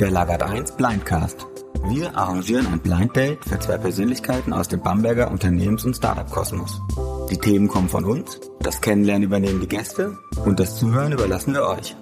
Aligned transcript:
Der 0.00 0.10
Lagert 0.10 0.42
1 0.42 0.72
Blindcast. 0.72 1.46
Wir 1.84 2.16
arrangieren 2.18 2.66
ein 2.66 2.80
Blind 2.80 3.14
Date 3.14 3.44
für 3.44 3.60
zwei 3.60 3.78
Persönlichkeiten 3.78 4.52
aus 4.52 4.66
dem 4.66 4.80
Bamberger 4.80 5.30
Unternehmens- 5.30 5.84
und 5.84 5.94
Startup-Kosmos. 5.94 6.82
Die 7.30 7.38
Themen 7.38 7.68
kommen 7.68 7.88
von 7.88 8.04
uns, 8.04 8.40
das 8.58 8.80
Kennenlernen 8.80 9.22
übernehmen 9.22 9.60
die 9.60 9.68
Gäste 9.68 10.18
und 10.44 10.58
das 10.58 10.80
Zuhören 10.80 11.12
überlassen 11.12 11.54
wir 11.54 11.64
euch. 11.68 11.94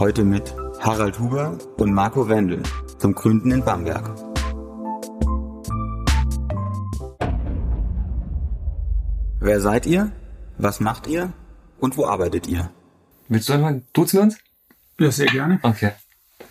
Heute 0.00 0.24
mit 0.24 0.52
Harald 0.80 1.20
Huber 1.20 1.58
und 1.76 1.92
Marco 1.94 2.28
Wendel 2.28 2.60
zum 2.98 3.14
Gründen 3.14 3.52
in 3.52 3.64
Bamberg. 3.64 4.10
Wer 9.38 9.60
seid 9.60 9.86
ihr? 9.86 10.10
Was 10.58 10.80
macht 10.80 11.06
ihr? 11.06 11.32
Und 11.78 11.96
wo 11.96 12.04
arbeitet 12.04 12.48
ihr? 12.48 12.70
Willst 13.28 13.48
du 13.48 13.52
einfach 13.52 13.74
duzen 13.92 14.16
wir 14.16 14.22
uns? 14.24 14.38
Ja, 14.98 15.10
sehr 15.12 15.26
gerne. 15.26 15.60
Okay. 15.62 15.92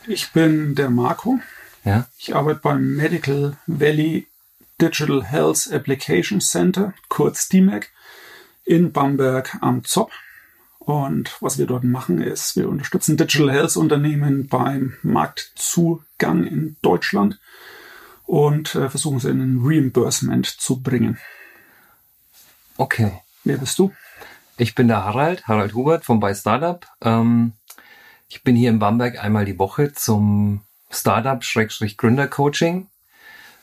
Ich 0.08 0.32
bin 0.32 0.76
der 0.76 0.90
Marco. 0.90 1.40
Ja. 1.84 2.08
Ich 2.18 2.36
arbeite 2.36 2.60
beim 2.62 2.96
Medical 2.96 3.58
Valley 3.68 4.28
Digital 4.82 5.24
Health 5.24 5.72
Application 5.72 6.42
Center, 6.42 6.94
kurz 7.10 7.48
DMAC, 7.48 7.90
in 8.66 8.92
Bamberg 8.92 9.58
am 9.62 9.84
Zopp. 9.84 10.12
Und 10.80 11.42
was 11.42 11.58
wir 11.58 11.66
dort 11.66 11.84
machen, 11.84 12.22
ist, 12.22 12.56
wir 12.56 12.70
unterstützen 12.70 13.18
Digital 13.18 13.52
Health 13.52 13.78
Unternehmen 13.78 14.48
beim 14.48 14.98
Marktzugang 15.02 16.46
in 16.46 16.76
Deutschland 16.82 17.40
und 18.26 18.76
äh, 18.76 18.90
versuchen 18.90 19.20
sie 19.20 19.30
in 19.30 19.42
ein 19.42 19.60
Reimbursement 19.64 20.46
zu 20.46 20.82
bringen. 20.82 21.18
Okay. 22.78 23.22
Wer 23.44 23.58
bist 23.58 23.80
du? 23.80 23.94
Ich 24.58 24.74
bin 24.74 24.88
der 24.88 25.04
Harald, 25.04 25.48
Harald 25.48 25.74
Hubert 25.74 26.06
von 26.06 26.20
bei 26.20 26.34
Startup. 26.34 26.86
Ähm, 27.02 27.54
ich 28.28 28.44
bin 28.44 28.56
hier 28.56 28.70
in 28.70 28.80
Bamberg 28.80 29.24
einmal 29.24 29.46
die 29.46 29.60
Woche 29.60 29.94
zum 29.94 30.62
Startup-Gründer-Coaching. 30.90 32.88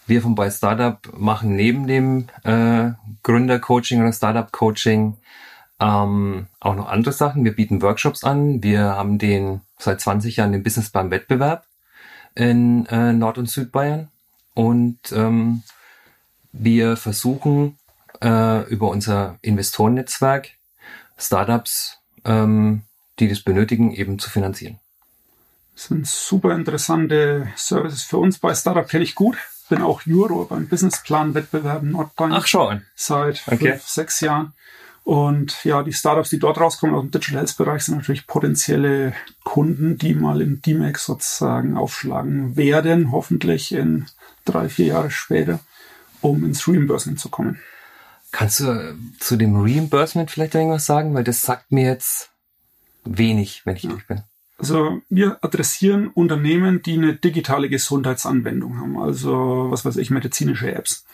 Wir 0.06 0.22
von 0.22 0.34
bei 0.34 0.50
Startup 0.50 0.98
machen 1.16 1.56
neben 1.56 1.86
dem 1.86 2.28
äh, 2.44 2.92
Gründer-Coaching 3.22 4.00
oder 4.00 4.12
Startup-Coaching 4.12 5.16
ähm, 5.80 6.46
auch 6.60 6.74
noch 6.74 6.88
andere 6.88 7.12
Sachen. 7.12 7.44
Wir 7.44 7.54
bieten 7.54 7.82
Workshops 7.82 8.24
an. 8.24 8.62
Wir 8.62 8.82
haben 8.96 9.18
den 9.18 9.62
seit 9.78 10.00
20 10.00 10.36
Jahren 10.36 10.52
den 10.52 10.62
Business 10.62 10.90
beim 10.90 11.10
Wettbewerb 11.10 11.66
in 12.34 12.86
äh, 12.86 13.12
Nord- 13.12 13.38
und 13.38 13.48
Südbayern. 13.48 14.08
Und 14.54 15.12
ähm, 15.12 15.62
wir 16.52 16.96
versuchen 16.96 17.78
äh, 18.22 18.62
über 18.68 18.90
unser 18.90 19.38
Investorennetzwerk 19.42 20.50
Startups, 21.16 21.98
ähm, 22.24 22.82
die 23.18 23.28
das 23.28 23.40
benötigen, 23.40 23.92
eben 23.92 24.18
zu 24.18 24.30
finanzieren. 24.30 24.78
Das 25.74 25.84
sind 25.84 26.06
super 26.06 26.54
interessante 26.54 27.48
Services 27.56 28.02
für 28.02 28.18
uns. 28.18 28.38
Bei 28.38 28.54
Startup 28.54 28.86
kenne 28.86 29.04
ich 29.04 29.14
gut. 29.14 29.36
Bin 29.68 29.80
auch 29.82 30.02
Juror 30.02 30.48
beim 30.48 30.68
Businessplan-Wettbewerb 30.68 31.82
Nordbayern. 31.82 32.32
Ach 32.34 32.46
schon. 32.46 32.82
Seit 32.94 33.42
Okay. 33.46 33.72
fünf, 33.72 33.88
sechs 33.88 34.20
Jahren. 34.20 34.52
Und 35.04 35.64
ja, 35.64 35.82
die 35.82 35.92
Startups, 35.92 36.30
die 36.30 36.38
dort 36.38 36.60
rauskommen 36.60 36.94
aus 36.94 37.02
dem 37.02 37.10
Digital 37.10 37.38
Health 37.40 37.56
Bereich, 37.56 37.82
sind 37.84 37.96
natürlich 37.96 38.26
potenzielle 38.26 39.14
Kunden, 39.42 39.98
die 39.98 40.14
mal 40.14 40.40
im 40.40 40.62
DMAX 40.62 41.06
sozusagen 41.06 41.76
aufschlagen 41.76 42.56
werden, 42.56 43.10
hoffentlich 43.10 43.72
in 43.72 44.06
drei, 44.44 44.68
vier 44.68 44.86
Jahre 44.86 45.10
später, 45.10 45.58
um 46.20 46.44
ins 46.44 46.68
Reimbursement 46.68 47.18
zu 47.18 47.30
kommen. 47.30 47.58
Kannst 48.30 48.60
du 48.60 48.70
äh, 48.70 48.94
zu 49.18 49.36
dem 49.36 49.60
Reimbursement 49.60 50.30
vielleicht 50.30 50.54
irgendwas 50.54 50.86
sagen? 50.86 51.14
Weil 51.14 51.24
das 51.24 51.42
sagt 51.42 51.72
mir 51.72 51.84
jetzt 51.84 52.30
wenig, 53.04 53.62
wenn 53.64 53.76
ich 53.76 53.84
ehrlich 53.84 54.06
bin. 54.06 54.22
Also 54.58 55.00
wir 55.08 55.38
adressieren 55.42 56.08
Unternehmen, 56.08 56.82
die 56.82 56.92
eine 56.92 57.14
digitale 57.14 57.68
Gesundheitsanwendung 57.68 58.78
haben, 58.78 58.96
also 58.96 59.66
was 59.70 59.84
weiß 59.84 59.96
ich, 59.96 60.10
medizinische 60.10 60.72
Apps. 60.72 61.04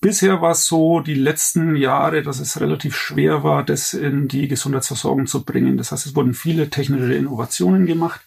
Bisher 0.00 0.40
war 0.42 0.52
es 0.52 0.66
so 0.66 1.00
die 1.00 1.14
letzten 1.14 1.74
Jahre, 1.74 2.22
dass 2.22 2.38
es 2.38 2.60
relativ 2.60 2.96
schwer 2.96 3.42
war, 3.42 3.64
das 3.64 3.94
in 3.94 4.28
die 4.28 4.46
Gesundheitsversorgung 4.46 5.26
zu 5.26 5.44
bringen. 5.44 5.76
Das 5.78 5.90
heißt, 5.90 6.06
es 6.06 6.14
wurden 6.14 6.34
viele 6.34 6.68
technische 6.70 7.14
Innovationen 7.14 7.86
gemacht, 7.86 8.20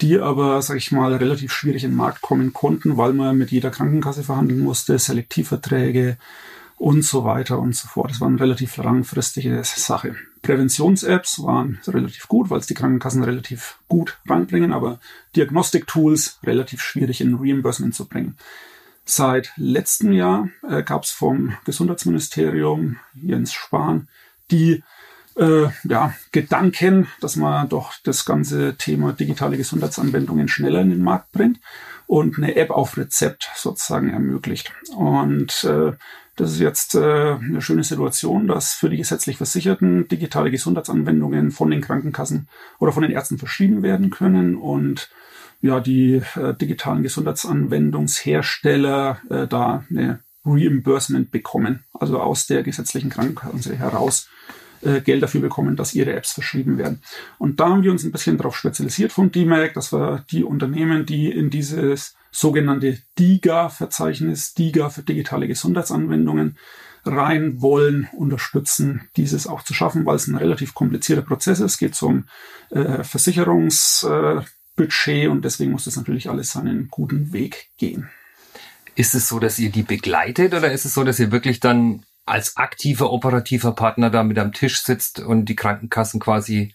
die 0.00 0.18
aber, 0.18 0.60
sag 0.62 0.76
ich 0.76 0.92
mal, 0.92 1.14
relativ 1.14 1.52
schwierig 1.52 1.84
in 1.84 1.90
den 1.92 1.96
Markt 1.96 2.20
kommen 2.20 2.52
konnten, 2.52 2.96
weil 2.98 3.14
man 3.14 3.38
mit 3.38 3.50
jeder 3.50 3.70
Krankenkasse 3.70 4.22
verhandeln 4.22 4.60
musste, 4.60 4.98
Selektivverträge 4.98 6.18
und 6.78 7.04
so 7.04 7.24
weiter 7.24 7.58
und 7.58 7.74
so 7.74 7.88
fort. 7.88 8.10
Das 8.10 8.20
war 8.20 8.28
eine 8.28 8.40
relativ 8.40 8.76
langfristige 8.76 9.60
Sache. 9.64 10.14
Präventions-Apps 10.42 11.42
waren 11.42 11.78
relativ 11.86 12.28
gut, 12.28 12.50
weil 12.50 12.60
es 12.60 12.66
die 12.66 12.74
Krankenkassen 12.74 13.24
relativ 13.24 13.78
gut 13.88 14.18
ranbringen, 14.28 14.72
aber 14.72 15.00
Diagnostik-Tools 15.34 16.38
relativ 16.44 16.80
schwierig 16.80 17.20
in 17.20 17.34
Reimbursement 17.34 17.94
zu 17.94 18.06
bringen. 18.06 18.36
Seit 19.04 19.52
letztem 19.56 20.12
Jahr 20.12 20.50
äh, 20.68 20.82
gab 20.82 21.02
es 21.02 21.10
vom 21.10 21.56
Gesundheitsministerium 21.64 22.98
Jens 23.14 23.52
Spahn 23.52 24.08
die 24.50 24.82
äh, 25.36 25.68
ja, 25.84 26.14
Gedanken, 26.32 27.08
dass 27.20 27.36
man 27.36 27.68
doch 27.68 27.94
das 28.04 28.24
ganze 28.24 28.76
Thema 28.76 29.12
digitale 29.12 29.56
Gesundheitsanwendungen 29.56 30.48
schneller 30.48 30.80
in 30.80 30.90
den 30.90 31.02
Markt 31.02 31.32
bringt 31.32 31.58
und 32.06 32.38
eine 32.38 32.56
App 32.56 32.70
auf 32.70 32.96
Rezept 32.96 33.50
sozusagen 33.54 34.10
ermöglicht. 34.10 34.72
Und 34.94 35.64
äh, 35.64 35.92
das 36.38 36.52
ist 36.52 36.60
jetzt 36.60 36.94
äh, 36.94 37.34
eine 37.34 37.60
schöne 37.60 37.82
Situation, 37.82 38.46
dass 38.46 38.72
für 38.72 38.88
die 38.88 38.96
gesetzlich 38.96 39.38
Versicherten 39.38 40.06
digitale 40.06 40.52
Gesundheitsanwendungen 40.52 41.50
von 41.50 41.68
den 41.70 41.80
Krankenkassen 41.80 42.48
oder 42.78 42.92
von 42.92 43.02
den 43.02 43.10
Ärzten 43.10 43.38
verschrieben 43.38 43.82
werden 43.82 44.10
können 44.10 44.54
und 44.54 45.10
ja, 45.60 45.80
die 45.80 46.22
äh, 46.36 46.54
digitalen 46.54 47.02
Gesundheitsanwendungshersteller 47.02 49.18
äh, 49.28 49.48
da 49.48 49.84
eine 49.90 50.20
Reimbursement 50.44 51.32
bekommen, 51.32 51.82
also 51.92 52.20
aus 52.20 52.46
der 52.46 52.62
gesetzlichen 52.62 53.10
Krankenkasse 53.10 53.74
heraus 53.76 54.28
äh, 54.82 55.00
Geld 55.00 55.22
dafür 55.22 55.40
bekommen, 55.40 55.76
dass 55.76 55.94
ihre 55.94 56.12
Apps 56.14 56.32
verschrieben 56.32 56.78
werden. 56.78 57.02
Und 57.38 57.60
da 57.60 57.68
haben 57.68 57.82
wir 57.82 57.90
uns 57.90 58.04
ein 58.04 58.12
bisschen 58.12 58.36
darauf 58.36 58.56
spezialisiert 58.56 59.12
vom 59.12 59.32
DMAC, 59.32 59.74
dass 59.74 59.92
wir 59.92 60.24
die 60.30 60.44
Unternehmen, 60.44 61.06
die 61.06 61.30
in 61.30 61.50
dieses 61.50 62.16
sogenannte 62.30 62.98
DIGA-Verzeichnis, 63.18 64.54
DIGA 64.54 64.90
für 64.90 65.02
digitale 65.02 65.48
Gesundheitsanwendungen, 65.48 66.56
rein 67.04 67.60
wollen, 67.62 68.08
unterstützen, 68.12 69.02
dieses 69.16 69.46
auch 69.46 69.62
zu 69.62 69.74
schaffen, 69.74 70.04
weil 70.06 70.16
es 70.16 70.26
ein 70.26 70.36
relativ 70.36 70.74
komplizierter 70.74 71.22
Prozess 71.22 71.60
ist. 71.60 71.72
Es 71.72 71.78
geht 71.78 72.02
um 72.02 72.24
äh, 72.70 73.02
Versicherungsbudget 73.02 74.44
äh, 75.06 75.28
und 75.28 75.44
deswegen 75.44 75.72
muss 75.72 75.84
das 75.84 75.96
natürlich 75.96 76.28
alles 76.28 76.52
seinen 76.52 76.88
guten 76.88 77.32
Weg 77.32 77.68
gehen. 77.78 78.08
Ist 78.94 79.14
es 79.14 79.28
so, 79.28 79.38
dass 79.38 79.58
ihr 79.58 79.70
die 79.70 79.84
begleitet 79.84 80.54
oder 80.54 80.72
ist 80.72 80.84
es 80.84 80.94
so, 80.94 81.04
dass 81.04 81.20
ihr 81.20 81.30
wirklich 81.30 81.60
dann 81.60 82.02
als 82.28 82.56
aktiver 82.56 83.12
operativer 83.12 83.72
Partner 83.72 84.10
da 84.10 84.22
mit 84.22 84.38
am 84.38 84.52
Tisch 84.52 84.82
sitzt 84.82 85.20
und 85.20 85.46
die 85.46 85.56
Krankenkassen 85.56 86.20
quasi 86.20 86.74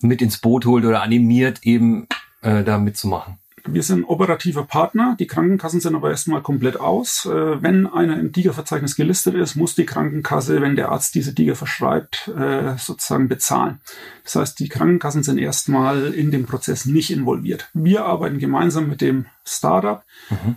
mit 0.00 0.22
ins 0.22 0.38
Boot 0.38 0.66
holt 0.66 0.84
oder 0.84 1.02
animiert, 1.02 1.60
eben 1.62 2.08
äh, 2.42 2.64
da 2.64 2.78
mitzumachen? 2.78 3.38
Wir 3.64 3.84
sind 3.84 4.04
operativer 4.04 4.64
Partner, 4.64 5.16
die 5.18 5.28
Krankenkassen 5.28 5.80
sind 5.80 5.94
aber 5.94 6.10
erstmal 6.10 6.42
komplett 6.42 6.80
aus. 6.80 7.26
Äh, 7.26 7.62
Wenn 7.62 7.86
einer 7.86 8.18
im 8.18 8.32
DIGA-Verzeichnis 8.32 8.96
gelistet 8.96 9.36
ist, 9.36 9.54
muss 9.54 9.76
die 9.76 9.86
Krankenkasse, 9.86 10.60
wenn 10.60 10.74
der 10.74 10.90
Arzt 10.90 11.14
diese 11.14 11.32
DIGA 11.32 11.54
verschreibt, 11.54 12.28
äh, 12.36 12.76
sozusagen 12.76 13.28
bezahlen. 13.28 13.80
Das 14.24 14.34
heißt, 14.34 14.58
die 14.58 14.68
Krankenkassen 14.68 15.22
sind 15.22 15.38
erstmal 15.38 16.12
in 16.12 16.32
dem 16.32 16.44
Prozess 16.46 16.86
nicht 16.86 17.12
involviert. 17.12 17.70
Wir 17.72 18.04
arbeiten 18.04 18.40
gemeinsam 18.40 18.88
mit 18.88 19.00
dem 19.00 19.26
Startup, 19.44 20.02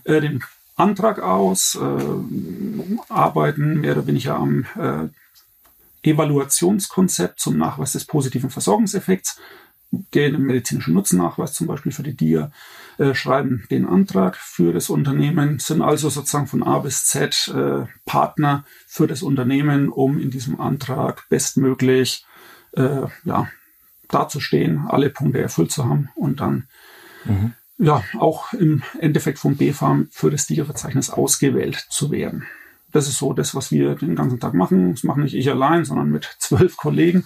äh, 0.04 0.22
dem 0.22 0.42
Antrag 0.76 1.20
aus, 1.20 1.76
äh, 1.76 3.10
arbeiten 3.10 3.82
mehr 3.82 3.94
oder 3.94 4.08
weniger 4.08 4.36
am 4.36 4.66
äh, 4.76 5.08
Evaluationskonzept 6.10 7.40
zum 7.40 7.58
Nachweis 7.58 7.94
des 7.94 8.06
positiven 8.06 8.50
Versorgungseffekts, 8.50 9.40
den 10.14 10.42
medizinischen 10.42 10.94
Nutzennachweis 10.94 11.54
zum 11.54 11.68
Beispiel 11.68 11.92
für 11.92 12.04
die 12.04 12.16
DIA, 12.16 12.52
äh, 12.98 13.14
schreiben 13.14 13.66
den 13.72 13.86
Antrag 13.86 14.36
für 14.36 14.74
das 14.74 14.90
Unternehmen, 14.90 15.60
sind 15.60 15.82
also 15.82 16.10
sozusagen 16.10 16.48
von 16.48 16.64
A 16.64 16.80
bis 16.80 17.06
Z 17.06 17.52
äh, 17.56 17.86
Partner 18.06 18.66
für 18.88 19.08
das 19.08 19.24
Unternehmen, 19.24 19.90
um 19.90 20.20
in 20.20 20.32
diesem 20.32 20.60
Antrag 20.60 21.28
bestmöglich 21.30 22.26
äh, 22.74 23.08
ja, 23.24 23.48
dazustehen, 24.10 24.86
alle 24.88 25.10
Punkte 25.10 25.42
erfüllt 25.42 25.72
zu 25.72 25.86
haben 25.86 26.10
und 26.16 26.42
dann 26.42 26.68
ja 27.78 28.04
auch 28.20 28.54
im 28.54 28.84
Endeffekt 29.00 29.40
vom 29.40 29.58
BFAM 29.58 30.08
für 30.12 30.32
das 30.32 30.48
DIA-Verzeichnis 30.48 31.10
ausgewählt 31.10 31.86
zu 31.90 32.12
werden. 32.12 32.46
Das 32.92 33.08
ist 33.08 33.18
so 33.18 33.34
das, 33.34 33.54
was 33.54 33.72
wir 33.72 33.96
den 33.96 34.16
ganzen 34.16 34.40
Tag 34.40 34.54
machen. 34.54 34.92
Das 34.94 35.04
mache 35.04 35.20
nicht 35.20 35.36
ich 35.36 35.50
allein, 35.50 35.84
sondern 35.84 36.10
mit 36.10 36.38
zwölf 36.40 36.78
Kollegen, 36.78 37.26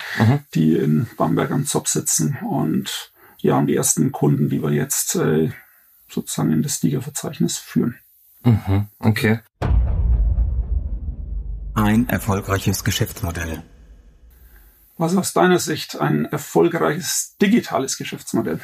die 0.56 0.76
in 0.76 1.08
Bamberg 1.16 1.52
am 1.52 1.66
Zopf 1.66 1.90
sitzen 1.90 2.40
und 2.50 3.12
ja, 3.38 3.56
haben 3.56 3.68
die 3.68 3.76
ersten 3.76 4.12
Kunden, 4.12 4.50
die 4.50 4.62
wir 4.62 4.72
jetzt 4.72 5.16
äh, 5.16 5.52
sozusagen 6.10 6.52
in 6.52 6.64
das 6.64 6.80
DIGA-Verzeichnis 6.80 7.58
führen. 7.58 7.96
Mhm. 8.44 8.88
Okay. 9.00 9.40
Ein 11.76 12.10
erfolgreiches 12.10 12.84
Geschäftsmodell. 12.84 13.64
Was 14.98 15.14
ist 15.14 15.18
aus 15.18 15.34
deiner 15.34 15.60
Sicht 15.60 16.00
ein 16.00 16.26
erfolgreiches 16.26 17.38
digitales 17.42 17.98
Geschäftsmodell? 17.98 18.60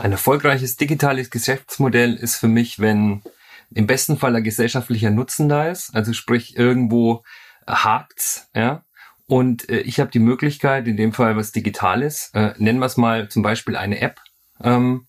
Ein 0.00 0.12
erfolgreiches 0.12 0.78
digitales 0.78 1.28
Geschäftsmodell 1.28 2.14
ist 2.14 2.36
für 2.36 2.48
mich, 2.48 2.78
wenn 2.78 3.20
im 3.74 3.86
besten 3.86 4.16
Fall 4.16 4.34
ein 4.34 4.42
gesellschaftlicher 4.42 5.10
Nutzen 5.10 5.50
da 5.50 5.68
ist, 5.68 5.94
also 5.94 6.14
sprich 6.14 6.56
irgendwo 6.56 7.22
hakt's, 7.66 8.48
ja, 8.54 8.82
und 9.26 9.68
äh, 9.68 9.80
ich 9.80 10.00
habe 10.00 10.10
die 10.10 10.18
Möglichkeit, 10.18 10.88
in 10.88 10.96
dem 10.96 11.12
Fall 11.12 11.36
was 11.36 11.52
Digitales, 11.52 12.30
äh, 12.32 12.54
nennen 12.56 12.78
wir 12.78 12.86
es 12.86 12.96
mal 12.96 13.28
zum 13.28 13.42
Beispiel 13.42 13.76
eine 13.76 14.00
App, 14.00 14.20
ähm, 14.64 15.06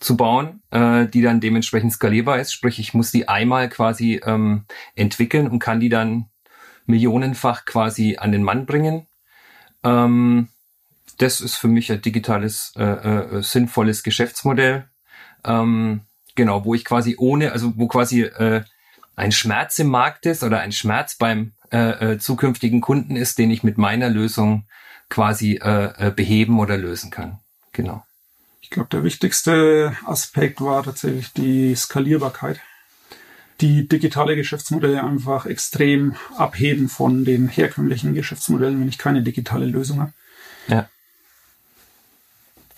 zu 0.00 0.16
bauen, 0.16 0.62
äh, 0.70 1.04
die 1.06 1.20
dann 1.20 1.40
dementsprechend 1.40 1.92
skalierbar 1.92 2.40
ist. 2.40 2.54
Sprich, 2.54 2.78
ich 2.78 2.94
muss 2.94 3.10
die 3.10 3.28
einmal 3.28 3.68
quasi 3.68 4.22
ähm, 4.24 4.64
entwickeln 4.94 5.48
und 5.48 5.58
kann 5.58 5.80
die 5.80 5.90
dann 5.90 6.30
millionenfach 6.86 7.66
quasi 7.66 8.16
an 8.16 8.32
den 8.32 8.42
Mann 8.42 8.64
bringen. 8.64 9.06
Ähm, 9.84 10.48
das 11.20 11.40
ist 11.40 11.56
für 11.56 11.68
mich 11.68 11.92
ein 11.92 12.00
digitales, 12.00 12.72
äh, 12.76 12.82
äh, 12.82 13.42
sinnvolles 13.42 14.02
Geschäftsmodell. 14.02 14.88
Ähm, 15.44 16.02
genau, 16.34 16.64
wo 16.64 16.74
ich 16.74 16.84
quasi 16.84 17.16
ohne, 17.18 17.52
also 17.52 17.74
wo 17.76 17.88
quasi 17.88 18.22
äh, 18.22 18.62
ein 19.16 19.32
Schmerz 19.32 19.78
im 19.78 19.88
Markt 19.88 20.24
ist 20.24 20.42
oder 20.42 20.60
ein 20.60 20.72
Schmerz 20.72 21.16
beim 21.16 21.52
äh, 21.72 22.12
äh, 22.12 22.18
zukünftigen 22.18 22.80
Kunden 22.80 23.16
ist, 23.16 23.38
den 23.38 23.50
ich 23.50 23.62
mit 23.62 23.76
meiner 23.76 24.08
Lösung 24.08 24.66
quasi 25.10 25.60
äh, 25.62 26.06
äh, 26.06 26.10
beheben 26.10 26.58
oder 26.58 26.78
lösen 26.78 27.10
kann. 27.10 27.38
Genau. 27.72 28.02
Ich 28.62 28.70
glaube, 28.70 28.88
der 28.90 29.04
wichtigste 29.04 29.96
Aspekt 30.06 30.60
war 30.62 30.82
tatsächlich 30.82 31.32
die 31.34 31.74
Skalierbarkeit. 31.74 32.60
Die 33.60 33.86
digitale 33.86 34.36
Geschäftsmodelle 34.36 35.04
einfach 35.04 35.44
extrem 35.44 36.14
abheben 36.38 36.88
von 36.88 37.26
den 37.26 37.48
herkömmlichen 37.48 38.14
Geschäftsmodellen, 38.14 38.80
wenn 38.80 38.88
ich 38.88 38.96
keine 38.96 39.22
digitale 39.22 39.66
Lösung 39.66 40.00
habe. 40.00 40.12
Ja. 40.68 40.88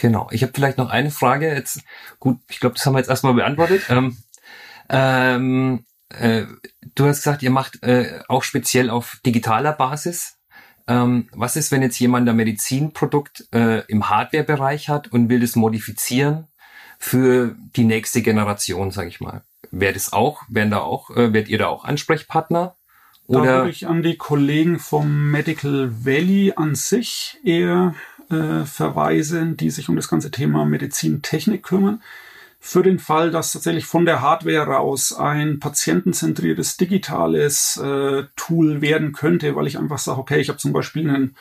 Genau. 0.03 0.27
Ich 0.33 0.43
habe 0.43 0.53
vielleicht 0.53 0.79
noch 0.79 0.91
eine 0.91 1.13
Frage. 1.13 1.55
Jetzt 1.55 1.85
gut, 2.19 2.41
ich 2.51 2.59
glaube, 2.59 2.75
das 2.75 2.85
haben 2.85 2.95
wir 2.95 2.99
jetzt 2.99 3.09
erstmal 3.09 3.35
beantwortet. 3.35 3.85
Ähm, 3.89 4.17
ähm, 4.89 5.85
äh, 6.09 6.43
du 6.97 7.07
hast 7.07 7.19
gesagt, 7.19 7.45
ihr 7.45 7.53
macht 7.53 7.85
äh, 7.85 8.19
auch 8.27 8.43
speziell 8.43 8.91
auf 8.91 9.21
digitaler 9.25 9.73
Basis. 9.73 10.39
Ähm, 10.89 11.29
was 11.31 11.55
ist, 11.55 11.71
wenn 11.71 11.83
jetzt 11.83 12.01
jemand 12.01 12.29
ein 12.29 12.35
Medizinprodukt 12.35 13.47
äh, 13.55 13.87
im 13.87 14.11
Hardware-Bereich 14.11 14.89
hat 14.89 15.13
und 15.13 15.29
will 15.29 15.39
das 15.39 15.55
modifizieren 15.55 16.49
für 16.99 17.55
die 17.77 17.85
nächste 17.85 18.23
Generation, 18.23 18.91
sage 18.91 19.09
ich 19.09 19.21
mal? 19.21 19.43
Wäre 19.71 19.93
das 19.93 20.13
auch, 20.13 20.43
wären 20.49 20.73
da 20.73 20.81
auch, 20.81 21.11
äh, 21.11 21.33
werdet 21.33 21.49
ihr 21.49 21.59
da 21.59 21.69
auch 21.69 21.85
Ansprechpartner? 21.85 22.75
Oder? 23.29 23.45
Da 23.45 23.57
würde 23.59 23.71
ich 23.71 23.87
an 23.87 24.03
die 24.03 24.17
Kollegen 24.17 24.81
vom 24.81 25.31
Medical 25.31 26.05
Valley 26.05 26.55
an 26.57 26.75
sich 26.75 27.39
eher 27.45 27.95
äh, 28.33 28.65
verweisen, 28.65 29.57
die 29.57 29.71
sich 29.71 29.89
um 29.89 29.97
das 29.97 30.09
ganze 30.09 30.31
Thema 30.31 30.65
Medizintechnik 30.65 31.63
kümmern. 31.63 32.03
Für 32.59 32.83
den 32.83 32.99
Fall, 33.01 33.33
dass 33.33 33.53
tatsächlich 33.53 33.87
von 33.87 34.07
der 34.07 34.21
Hardware 34.21 34.67
raus 34.67 35.13
ein 35.13 35.59
patientenzentriertes 35.59 36.77
digitales 36.77 37.77
äh, 37.77 38.25
Tool 38.37 38.81
werden 38.81 39.13
könnte, 39.13 39.57
weil 39.57 39.67
ich 39.67 39.79
einfach 39.79 39.99
sage, 39.99 40.21
okay, 40.21 40.41
ich 40.41 40.49
habe 40.49 40.59
zum 40.59 40.73
Beispiel 40.73 41.09
einen 41.09 41.37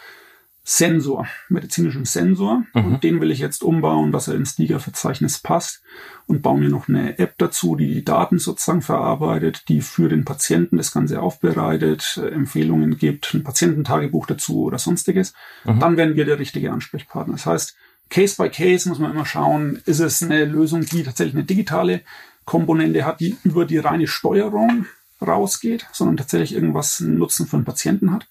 Sensor, 0.73 1.27
medizinischen 1.49 2.05
Sensor, 2.05 2.63
mhm. 2.73 2.85
und 2.85 3.03
den 3.03 3.19
will 3.19 3.29
ich 3.29 3.39
jetzt 3.39 3.61
umbauen, 3.61 4.13
dass 4.13 4.29
er 4.29 4.35
ins 4.35 4.55
DIGA-Verzeichnis 4.55 5.39
passt 5.39 5.83
und 6.27 6.41
baue 6.41 6.61
mir 6.61 6.69
noch 6.69 6.87
eine 6.87 7.19
App 7.19 7.33
dazu, 7.39 7.75
die 7.75 7.93
die 7.93 8.05
Daten 8.05 8.39
sozusagen 8.39 8.81
verarbeitet, 8.81 9.67
die 9.67 9.81
für 9.81 10.07
den 10.07 10.23
Patienten 10.23 10.77
das 10.77 10.93
Ganze 10.93 11.21
aufbereitet, 11.21 12.17
äh, 12.23 12.29
Empfehlungen 12.29 12.97
gibt, 12.97 13.33
ein 13.33 13.43
Patiententagebuch 13.43 14.27
dazu 14.27 14.61
oder 14.63 14.79
sonstiges. 14.79 15.33
Mhm. 15.65 15.81
Dann 15.81 15.97
werden 15.97 16.15
wir 16.15 16.23
der 16.23 16.39
richtige 16.39 16.71
Ansprechpartner. 16.71 17.33
Das 17.33 17.45
heißt, 17.45 17.75
Case 18.09 18.41
by 18.41 18.49
Case 18.49 18.87
muss 18.87 18.99
man 18.99 19.11
immer 19.11 19.25
schauen, 19.25 19.81
ist 19.85 19.99
es 19.99 20.23
eine 20.23 20.45
Lösung, 20.45 20.85
die 20.85 21.03
tatsächlich 21.03 21.35
eine 21.35 21.43
digitale 21.43 21.99
Komponente 22.45 23.03
hat, 23.03 23.19
die 23.19 23.35
über 23.43 23.65
die 23.65 23.77
reine 23.77 24.07
Steuerung 24.07 24.85
rausgeht, 25.21 25.85
sondern 25.91 26.15
tatsächlich 26.15 26.53
irgendwas 26.53 27.01
Nutzen 27.01 27.45
für 27.45 27.57
den 27.57 27.65
Patienten 27.65 28.13
hat. 28.13 28.29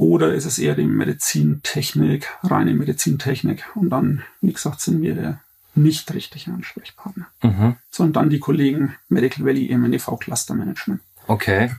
Oder 0.00 0.32
ist 0.32 0.46
es 0.46 0.58
eher 0.58 0.76
die 0.76 0.86
Medizintechnik, 0.86 2.26
reine 2.42 2.72
Medizintechnik? 2.72 3.66
Und 3.74 3.90
dann, 3.90 4.22
wie 4.40 4.54
gesagt, 4.54 4.80
sind 4.80 5.02
wir 5.02 5.14
der 5.14 5.40
nicht 5.74 6.14
richtige 6.14 6.52
Ansprechpartner, 6.52 7.26
mhm. 7.42 7.76
sondern 7.90 8.12
dann 8.14 8.30
die 8.30 8.38
Kollegen 8.38 8.96
Medical 9.10 9.44
Valley 9.44 9.66
im 9.66 9.82
NEV 9.82 10.18
Cluster 10.18 10.54
Management. 10.54 11.02
Okay. 11.26 11.72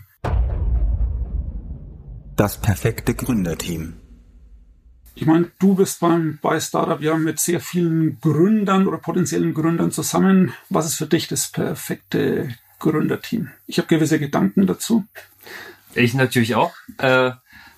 Das 2.35 2.62
perfekte 2.62 3.15
Gründerteam. 3.15 3.95
Ich 5.15 5.25
meine, 5.25 5.50
du 5.57 5.74
bist 5.74 6.00
beim, 6.00 6.38
bei 6.44 6.59
Startup 6.59 7.01
ja 7.01 7.17
mit 7.17 7.39
sehr 7.39 7.59
vielen 7.59 8.19
Gründern 8.21 8.85
oder 8.85 9.00
potenziellen 9.00 9.56
Gründern 9.56 9.89
zusammen. 9.89 10.53
Was 10.69 10.85
ist 10.85 10.95
für 10.97 11.07
dich 11.07 11.27
das 11.27 11.47
perfekte 11.47 12.50
Gründerteam? 12.77 13.50
Ich 13.65 13.79
habe 13.79 13.88
gewisse 13.88 14.19
Gedanken 14.19 14.67
dazu. 14.67 15.06
Ich 15.95 16.13
natürlich 16.13 16.53
auch. 16.53 16.74
Äh, 17.00 17.31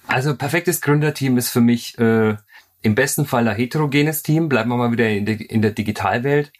also 0.07 0.35
perfektes 0.35 0.81
Gründerteam 0.81 1.38
ist 1.38 1.50
für 1.50 1.61
mich 1.61 1.97
äh, 1.97 2.35
im 2.81 2.95
besten 2.95 3.25
Fall 3.25 3.47
ein 3.47 3.55
heterogenes 3.55 4.23
Team. 4.23 4.50
Bleiben 4.50 4.69
wir 4.69 4.77
mal 4.77 4.91
wieder 4.91 5.09
in, 5.09 5.25
de, 5.25 5.35
in 5.35 5.61
der 5.61 5.71
Digitalwelt. 5.71 6.51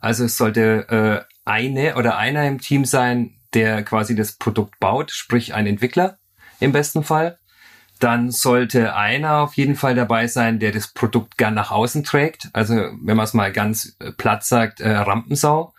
Also 0.00 0.24
es 0.24 0.36
sollte 0.36 0.88
äh, 0.88 1.34
eine 1.44 1.96
oder 1.96 2.16
einer 2.16 2.46
im 2.46 2.60
Team 2.60 2.84
sein, 2.84 3.34
der 3.54 3.82
quasi 3.82 4.14
das 4.14 4.32
Produkt 4.32 4.78
baut, 4.78 5.10
sprich 5.10 5.54
ein 5.54 5.66
Entwickler 5.66 6.18
im 6.60 6.72
besten 6.72 7.02
Fall 7.02 7.40
dann 8.00 8.30
sollte 8.30 8.96
einer 8.96 9.40
auf 9.40 9.54
jeden 9.54 9.76
Fall 9.76 9.94
dabei 9.94 10.26
sein, 10.26 10.58
der 10.58 10.72
das 10.72 10.88
Produkt 10.88 11.36
gern 11.36 11.54
nach 11.54 11.70
außen 11.70 12.02
trägt. 12.02 12.48
Also 12.54 12.74
wenn 12.74 13.16
man 13.16 13.24
es 13.24 13.34
mal 13.34 13.52
ganz 13.52 13.94
äh, 14.00 14.10
platt 14.10 14.42
sagt, 14.42 14.80
äh, 14.80 14.90
Rampensau, 14.90 15.74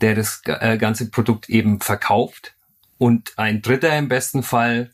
der 0.00 0.16
das 0.16 0.42
äh, 0.44 0.76
ganze 0.76 1.08
Produkt 1.08 1.48
eben 1.48 1.80
verkauft. 1.80 2.56
Und 2.98 3.32
ein 3.36 3.62
dritter 3.62 3.96
im 3.96 4.08
besten 4.08 4.42
Fall, 4.42 4.90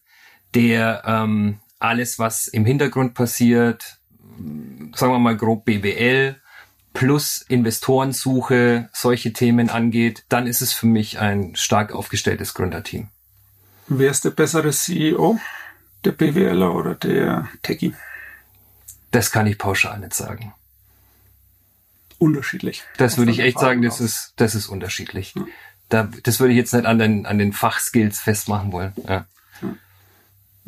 der 0.54 1.02
ähm, 1.04 1.58
alles, 1.78 2.18
was 2.18 2.48
im 2.48 2.64
Hintergrund 2.64 3.14
passiert, 3.14 3.98
sagen 4.94 5.12
wir 5.12 5.18
mal 5.18 5.36
grob 5.36 5.64
BWL 5.64 6.36
plus 6.94 7.44
Investorensuche, 7.48 8.88
solche 8.92 9.32
Themen 9.32 9.70
angeht, 9.70 10.24
dann 10.28 10.46
ist 10.46 10.62
es 10.62 10.72
für 10.72 10.86
mich 10.86 11.18
ein 11.18 11.54
stark 11.54 11.92
aufgestelltes 11.92 12.54
Gründerteam. 12.54 13.08
Wer 13.86 14.10
ist 14.10 14.24
der 14.24 14.30
bessere 14.30 14.70
CEO? 14.70 15.38
der 16.04 16.12
BWLer 16.12 16.74
oder 16.74 16.94
der 16.94 17.48
Techie? 17.62 17.94
Das 19.10 19.30
kann 19.30 19.46
ich 19.46 19.58
pauschal 19.58 19.98
nicht 20.00 20.14
sagen. 20.14 20.52
Unterschiedlich. 22.18 22.82
Das 22.96 23.16
würde 23.16 23.30
ich 23.30 23.40
echt 23.40 23.58
sagen, 23.58 23.82
das 23.82 24.00
ist, 24.00 24.32
das 24.36 24.54
ist 24.54 24.68
unterschiedlich. 24.68 25.34
Ja. 25.34 25.46
Da, 25.88 26.08
das 26.24 26.40
würde 26.40 26.52
ich 26.52 26.58
jetzt 26.58 26.74
nicht 26.74 26.84
an 26.84 26.98
den, 26.98 27.26
an 27.26 27.38
den 27.38 27.52
Fachskills 27.52 28.20
festmachen 28.20 28.72
wollen. 28.72 28.92
Ja. 29.06 29.26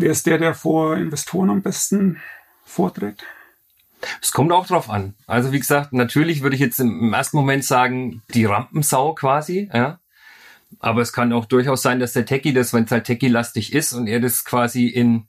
Ja. 0.00 0.06
Wer 0.06 0.12
ist 0.12 0.26
der, 0.26 0.38
der 0.38 0.54
vor 0.54 0.96
Investoren 0.96 1.50
am 1.50 1.62
besten 1.62 2.20
vorträgt? 2.64 3.24
Es 4.22 4.32
kommt 4.32 4.52
auch 4.52 4.66
drauf 4.66 4.88
an. 4.88 5.14
Also 5.26 5.52
wie 5.52 5.58
gesagt, 5.58 5.92
natürlich 5.92 6.42
würde 6.42 6.56
ich 6.56 6.60
jetzt 6.60 6.80
im 6.80 7.12
ersten 7.12 7.36
Moment 7.36 7.64
sagen, 7.64 8.22
die 8.32 8.46
Rampensau 8.46 9.14
quasi, 9.14 9.68
ja. 9.72 9.98
Aber 10.78 11.02
es 11.02 11.12
kann 11.12 11.32
auch 11.32 11.46
durchaus 11.46 11.82
sein, 11.82 11.98
dass 11.98 12.12
der 12.12 12.24
Techie 12.24 12.52
das, 12.52 12.72
wenn 12.72 12.84
es 12.84 12.92
halt 12.92 13.04
Techie-lastig 13.04 13.72
ist 13.72 13.92
und 13.92 14.06
er 14.06 14.20
das 14.20 14.44
quasi 14.44 14.86
in 14.86 15.26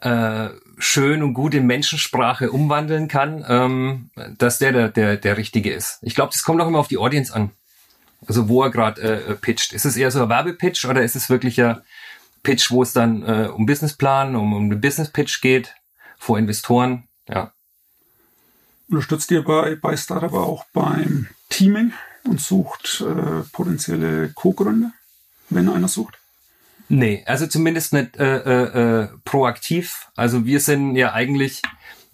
äh, 0.00 0.48
schön 0.78 1.22
und 1.22 1.32
gut 1.32 1.54
in 1.54 1.66
Menschensprache 1.66 2.50
umwandeln 2.50 3.06
kann, 3.06 3.44
ähm, 3.48 4.10
dass 4.36 4.58
der, 4.58 4.72
der 4.72 4.88
der 4.88 5.16
der 5.16 5.36
richtige 5.36 5.72
ist. 5.72 5.98
Ich 6.02 6.14
glaube, 6.14 6.32
das 6.32 6.42
kommt 6.42 6.60
auch 6.60 6.66
immer 6.66 6.80
auf 6.80 6.88
die 6.88 6.98
Audience 6.98 7.32
an. 7.34 7.50
Also 8.26 8.48
wo 8.48 8.62
er 8.62 8.70
gerade 8.70 9.00
äh, 9.00 9.34
pitcht. 9.34 9.72
Ist 9.72 9.86
es 9.86 9.96
eher 9.96 10.10
so 10.10 10.22
ein 10.22 10.28
Werbepitch 10.28 10.84
oder 10.84 11.02
ist 11.02 11.16
es 11.16 11.30
wirklich 11.30 11.62
ein 11.62 11.80
Pitch, 12.42 12.70
wo 12.70 12.82
es 12.82 12.92
dann 12.92 13.22
äh, 13.22 13.48
um 13.48 13.66
Businessplan, 13.66 14.36
um, 14.36 14.52
um 14.52 14.70
den 14.70 14.80
Business-Pitch 14.80 15.40
geht, 15.40 15.74
vor 16.18 16.38
Investoren? 16.38 17.08
Ja. 17.28 17.52
Unterstützt 18.88 19.30
ihr 19.30 19.44
bei, 19.44 19.76
bei 19.76 19.96
Startup 19.96 20.32
auch 20.32 20.64
beim 20.72 21.28
Teaming? 21.48 21.92
und 22.24 22.40
sucht 22.40 23.02
äh, 23.06 23.42
potenzielle 23.52 24.30
Co-Gründer, 24.30 24.92
wenn 25.48 25.68
einer 25.68 25.88
sucht? 25.88 26.18
Nee, 26.88 27.22
also 27.26 27.46
zumindest 27.46 27.92
nicht 27.92 28.16
äh, 28.16 28.38
äh, 28.38 29.02
äh, 29.02 29.08
proaktiv. 29.24 30.08
Also 30.16 30.44
wir 30.44 30.60
sind 30.60 30.96
ja 30.96 31.12
eigentlich 31.12 31.62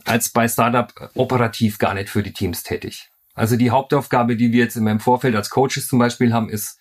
als 0.04 0.28
bei 0.28 0.49
Startup 0.49 0.92
operativ 1.14 1.78
gar 1.78 1.95
nicht 1.95 2.11
für 2.11 2.23
die 2.23 2.33
Teams 2.33 2.62
tätig. 2.62 3.09
Also 3.35 3.56
die 3.56 3.71
Hauptaufgabe, 3.71 4.37
die 4.37 4.52
wir 4.52 4.64
jetzt 4.64 4.76
in 4.76 4.85
meinem 4.85 5.00
Vorfeld 5.00 5.35
als 5.35 5.50
Coaches 5.50 5.88
zum 5.88 5.99
Beispiel 5.99 6.33
haben, 6.33 6.49
ist, 6.49 6.78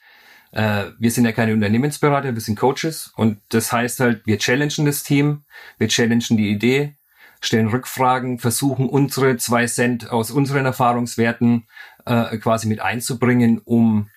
äh, 0.55 0.91
wir 0.97 1.11
sind 1.11 1.25
ja 1.25 1.33
keine 1.33 1.53
Unternehmensberater, 1.53 2.33
wir 2.33 2.41
sind 2.41 2.57
Coaches 2.57 3.11
und 3.17 3.39
das 3.49 3.71
heißt 3.73 3.99
halt, 3.99 4.25
wir 4.25 4.39
challengen 4.39 4.85
das 4.85 5.03
Team, 5.03 5.43
wir 5.77 5.89
challengen 5.89 6.37
die 6.37 6.49
Idee, 6.49 6.95
stellen 7.41 7.67
Rückfragen, 7.67 8.39
versuchen 8.39 8.87
unsere 8.87 9.35
zwei 9.35 9.67
Cent 9.67 10.09
aus 10.09 10.31
unseren 10.31 10.65
Erfahrungswerten 10.65 11.67
äh, 12.05 12.37
quasi 12.37 12.67
mit 12.67 12.79
einzubringen, 12.79 13.59
um 13.65 14.09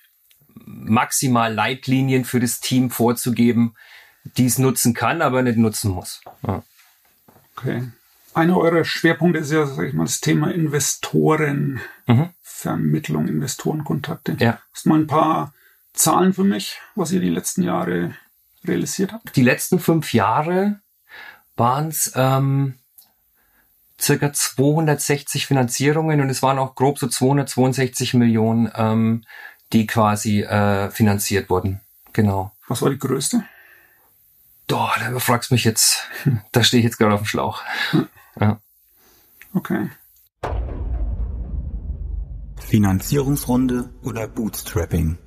maximal 0.65 1.53
Leitlinien 1.53 2.25
für 2.25 2.39
das 2.39 2.61
Team 2.61 2.91
vorzugeben, 2.91 3.75
die 4.37 4.47
es 4.47 4.59
nutzen 4.59 4.95
kann, 4.95 5.23
aber 5.23 5.43
nicht 5.43 5.59
nutzen 5.59 5.91
muss. 5.91 6.21
Ja. 6.47 6.63
Okay. 7.57 7.83
einer 8.35 8.57
eurer 8.57 8.85
Schwerpunkte 8.85 9.41
ist 9.41 9.51
ja, 9.51 9.67
sag 9.67 9.89
ich 9.89 9.95
mal, 9.95 10.05
das 10.05 10.21
Thema 10.21 10.53
Investoren, 10.53 11.81
mhm. 12.07 12.31
Investorenkontakte. 12.65 14.37
Ja. 14.39 14.61
Hast 14.73 14.85
du 14.85 14.91
mal 14.91 15.01
ein 15.01 15.09
paar 15.09 15.53
Zahlen 15.99 16.33
für 16.33 16.45
mich, 16.45 16.81
was 16.95 17.11
ihr 17.13 17.21
die 17.21 17.29
letzten 17.29 17.63
Jahre 17.63 18.15
realisiert 18.65 19.13
habt? 19.13 19.35
Die 19.35 19.43
letzten 19.43 19.81
fünf 19.81 20.15
Jahre 20.15 20.81
waren 21.57 21.89
es 21.89 22.13
ähm, 22.15 22.75
circa 24.01 24.33
260 24.33 25.47
Finanzierungen 25.47 26.21
und 26.21 26.31
es 26.31 26.43
waren 26.43 26.59
auch 26.59 26.77
grob 26.77 26.99
so 26.99 27.09
262 27.09 28.15
Millionen, 28.15 28.71
ähm, 28.77 29.25
die 29.73 29.87
quasi 29.87 30.43
äh, 30.43 30.91
finanziert 30.91 31.51
wurden. 31.51 31.81
Genau. 32.13 32.53
Was 32.69 32.81
war 32.81 32.91
die 32.91 32.99
größte? 32.99 33.45
Doch, 34.69 34.97
da 34.99 35.19
fragst 35.19 35.51
mich 35.51 35.65
jetzt. 35.65 36.07
Da 36.53 36.63
stehe 36.63 36.81
ich 36.81 36.85
jetzt 36.85 36.99
gerade 36.99 37.15
auf 37.15 37.23
dem 37.23 37.27
Schlauch. 37.27 37.63
Ja. 38.41 38.61
Okay. 39.53 39.91
Finanzierungsrunde 42.61 43.91
oder 44.03 44.29
Bootstrapping? 44.29 45.19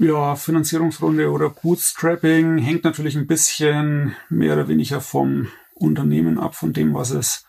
Ja, 0.00 0.36
Finanzierungsrunde 0.36 1.28
oder 1.28 1.50
Bootstrapping 1.50 2.58
hängt 2.58 2.84
natürlich 2.84 3.16
ein 3.16 3.26
bisschen 3.26 4.14
mehr 4.28 4.52
oder 4.52 4.68
weniger 4.68 5.00
vom 5.00 5.48
Unternehmen 5.74 6.38
ab, 6.38 6.54
von 6.54 6.72
dem, 6.72 6.94
was 6.94 7.10
es 7.10 7.46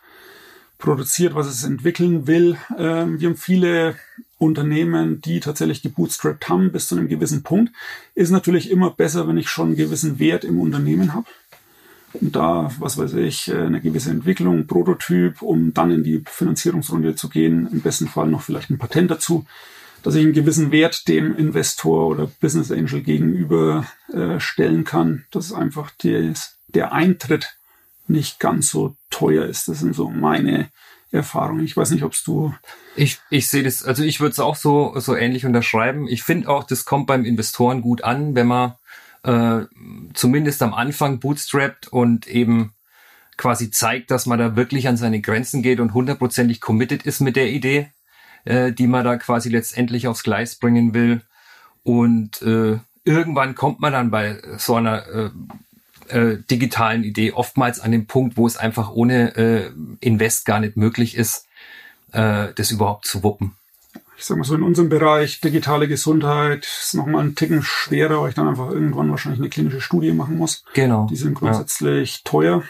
produziert, 0.76 1.36
was 1.36 1.46
es 1.46 1.62
entwickeln 1.62 2.26
will. 2.26 2.56
Ähm, 2.76 3.20
wir 3.20 3.28
haben 3.28 3.36
viele 3.36 3.94
Unternehmen, 4.38 5.20
die 5.20 5.38
tatsächlich 5.38 5.80
gebootstrapped 5.82 6.48
haben 6.48 6.72
bis 6.72 6.88
zu 6.88 6.96
einem 6.96 7.06
gewissen 7.06 7.44
Punkt. 7.44 7.72
Ist 8.16 8.32
natürlich 8.32 8.72
immer 8.72 8.90
besser, 8.90 9.28
wenn 9.28 9.38
ich 9.38 9.48
schon 9.48 9.68
einen 9.68 9.76
gewissen 9.76 10.18
Wert 10.18 10.42
im 10.42 10.58
Unternehmen 10.58 11.14
habe. 11.14 11.26
Und 12.14 12.34
da, 12.34 12.72
was 12.80 12.98
weiß 12.98 13.12
ich, 13.14 13.54
eine 13.54 13.80
gewisse 13.80 14.10
Entwicklung, 14.10 14.66
Prototyp, 14.66 15.40
um 15.40 15.72
dann 15.72 15.92
in 15.92 16.02
die 16.02 16.24
Finanzierungsrunde 16.26 17.14
zu 17.14 17.28
gehen, 17.28 17.68
im 17.70 17.80
besten 17.80 18.08
Fall 18.08 18.26
noch 18.26 18.42
vielleicht 18.42 18.70
ein 18.70 18.78
Patent 18.78 19.12
dazu, 19.12 19.46
dass 20.02 20.14
ich 20.14 20.24
einen 20.24 20.32
gewissen 20.32 20.72
Wert 20.72 21.08
dem 21.08 21.36
Investor 21.36 22.08
oder 22.08 22.26
Business 22.40 22.70
Angel 22.70 23.02
gegenüber 23.02 23.86
äh, 24.12 24.40
stellen 24.40 24.84
kann, 24.84 25.24
dass 25.30 25.52
einfach 25.52 25.90
des, 25.90 26.56
der 26.68 26.92
Eintritt 26.92 27.56
nicht 28.08 28.40
ganz 28.40 28.70
so 28.70 28.96
teuer 29.10 29.46
ist. 29.46 29.68
Das 29.68 29.80
sind 29.80 29.94
so 29.94 30.08
meine 30.08 30.70
Erfahrungen. 31.12 31.64
Ich 31.64 31.76
weiß 31.76 31.90
nicht, 31.90 32.02
ob 32.02 32.14
du. 32.24 32.54
Ich, 32.96 33.18
ich 33.30 33.48
sehe 33.48 33.62
das, 33.62 33.84
also 33.84 34.02
ich 34.02 34.20
würde 34.20 34.32
es 34.32 34.40
auch 34.40 34.56
so, 34.56 34.94
so 34.96 35.14
ähnlich 35.16 35.44
unterschreiben. 35.44 36.06
Ich 36.08 36.22
finde 36.22 36.48
auch, 36.48 36.64
das 36.64 36.84
kommt 36.84 37.06
beim 37.06 37.24
Investoren 37.24 37.82
gut 37.82 38.04
an, 38.04 38.34
wenn 38.34 38.46
man 38.46 38.74
äh, 39.22 39.62
zumindest 40.14 40.62
am 40.62 40.74
Anfang 40.74 41.20
bootstrapped 41.20 41.88
und 41.88 42.26
eben 42.26 42.74
quasi 43.36 43.70
zeigt, 43.70 44.10
dass 44.10 44.26
man 44.26 44.38
da 44.38 44.54
wirklich 44.54 44.86
an 44.86 44.96
seine 44.96 45.20
Grenzen 45.20 45.62
geht 45.62 45.80
und 45.80 45.94
hundertprozentig 45.94 46.60
committed 46.60 47.04
ist 47.04 47.20
mit 47.20 47.36
der 47.36 47.50
Idee, 47.50 47.90
äh, 48.44 48.72
die 48.72 48.86
man 48.86 49.04
da 49.04 49.16
quasi 49.16 49.48
letztendlich 49.48 50.06
aufs 50.06 50.22
Gleis 50.22 50.56
bringen 50.56 50.94
will. 50.94 51.22
Und 51.82 52.42
äh, 52.42 52.78
irgendwann 53.04 53.54
kommt 53.54 53.80
man 53.80 53.92
dann 53.92 54.10
bei 54.10 54.40
so 54.58 54.74
einer 54.74 55.06
äh, 55.06 55.30
äh, 56.08 56.38
digitalen 56.50 57.04
Idee 57.04 57.32
oftmals 57.32 57.80
an 57.80 57.92
dem 57.92 58.06
Punkt, 58.06 58.36
wo 58.36 58.46
es 58.46 58.56
einfach 58.56 58.90
ohne 58.90 59.36
äh, 59.36 59.70
Invest 60.00 60.44
gar 60.44 60.60
nicht 60.60 60.76
möglich 60.76 61.16
ist, 61.16 61.46
äh, 62.12 62.48
das 62.54 62.70
überhaupt 62.70 63.06
zu 63.06 63.22
wuppen. 63.22 63.56
Ich 64.16 64.26
sag 64.26 64.36
mal 64.36 64.44
so, 64.44 64.54
in 64.54 64.62
unserem 64.62 64.90
Bereich 64.90 65.40
digitale 65.40 65.88
Gesundheit 65.88 66.66
ist 66.66 66.94
nochmal 66.94 67.24
ein 67.24 67.34
Ticken 67.36 67.62
schwerer, 67.62 68.20
weil 68.20 68.28
ich 68.28 68.34
dann 68.34 68.48
einfach 68.48 68.70
irgendwann 68.70 69.10
wahrscheinlich 69.10 69.40
eine 69.40 69.48
klinische 69.48 69.80
Studie 69.80 70.12
machen 70.12 70.36
muss. 70.36 70.62
Genau. 70.74 71.06
Die 71.06 71.16
sind 71.16 71.34
grundsätzlich 71.34 72.16
ja. 72.16 72.20
teuer. 72.24 72.62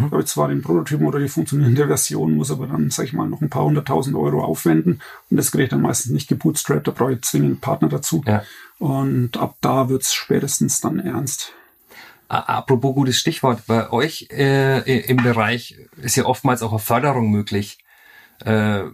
Mhm. 0.00 0.10
habe 0.10 0.24
zwar 0.24 0.48
den 0.48 0.62
Prototypen 0.62 1.06
oder 1.06 1.18
die 1.18 1.28
funktionierende 1.28 1.86
Version, 1.86 2.34
muss 2.34 2.50
aber 2.50 2.66
dann, 2.66 2.90
sag 2.90 3.06
ich 3.06 3.12
mal, 3.12 3.28
noch 3.28 3.40
ein 3.40 3.50
paar 3.50 3.64
hunderttausend 3.64 4.16
Euro 4.16 4.44
aufwenden. 4.44 5.00
Und 5.30 5.36
das 5.36 5.50
Gerät 5.50 5.72
dann 5.72 5.82
meistens 5.82 6.12
nicht 6.12 6.28
gebootstrapped, 6.28 6.86
da 6.86 6.92
brauche 6.92 7.12
ich 7.12 7.22
zwingend 7.22 7.50
einen 7.50 7.60
Partner 7.60 7.88
dazu. 7.88 8.22
Ja. 8.26 8.42
Und 8.78 9.36
ab 9.36 9.56
da 9.60 9.88
wird's 9.88 10.12
spätestens 10.12 10.80
dann 10.80 10.98
ernst. 10.98 11.52
Apropos 12.28 12.94
gutes 12.94 13.18
Stichwort, 13.18 13.66
bei 13.66 13.90
euch 13.90 14.28
äh, 14.30 15.00
im 15.00 15.18
Bereich 15.18 15.76
ist 15.96 16.16
ja 16.16 16.24
oftmals 16.24 16.62
auch 16.62 16.72
eine 16.72 16.78
Förderung 16.80 17.30
möglich. 17.30 17.78
Äh, 18.44 18.84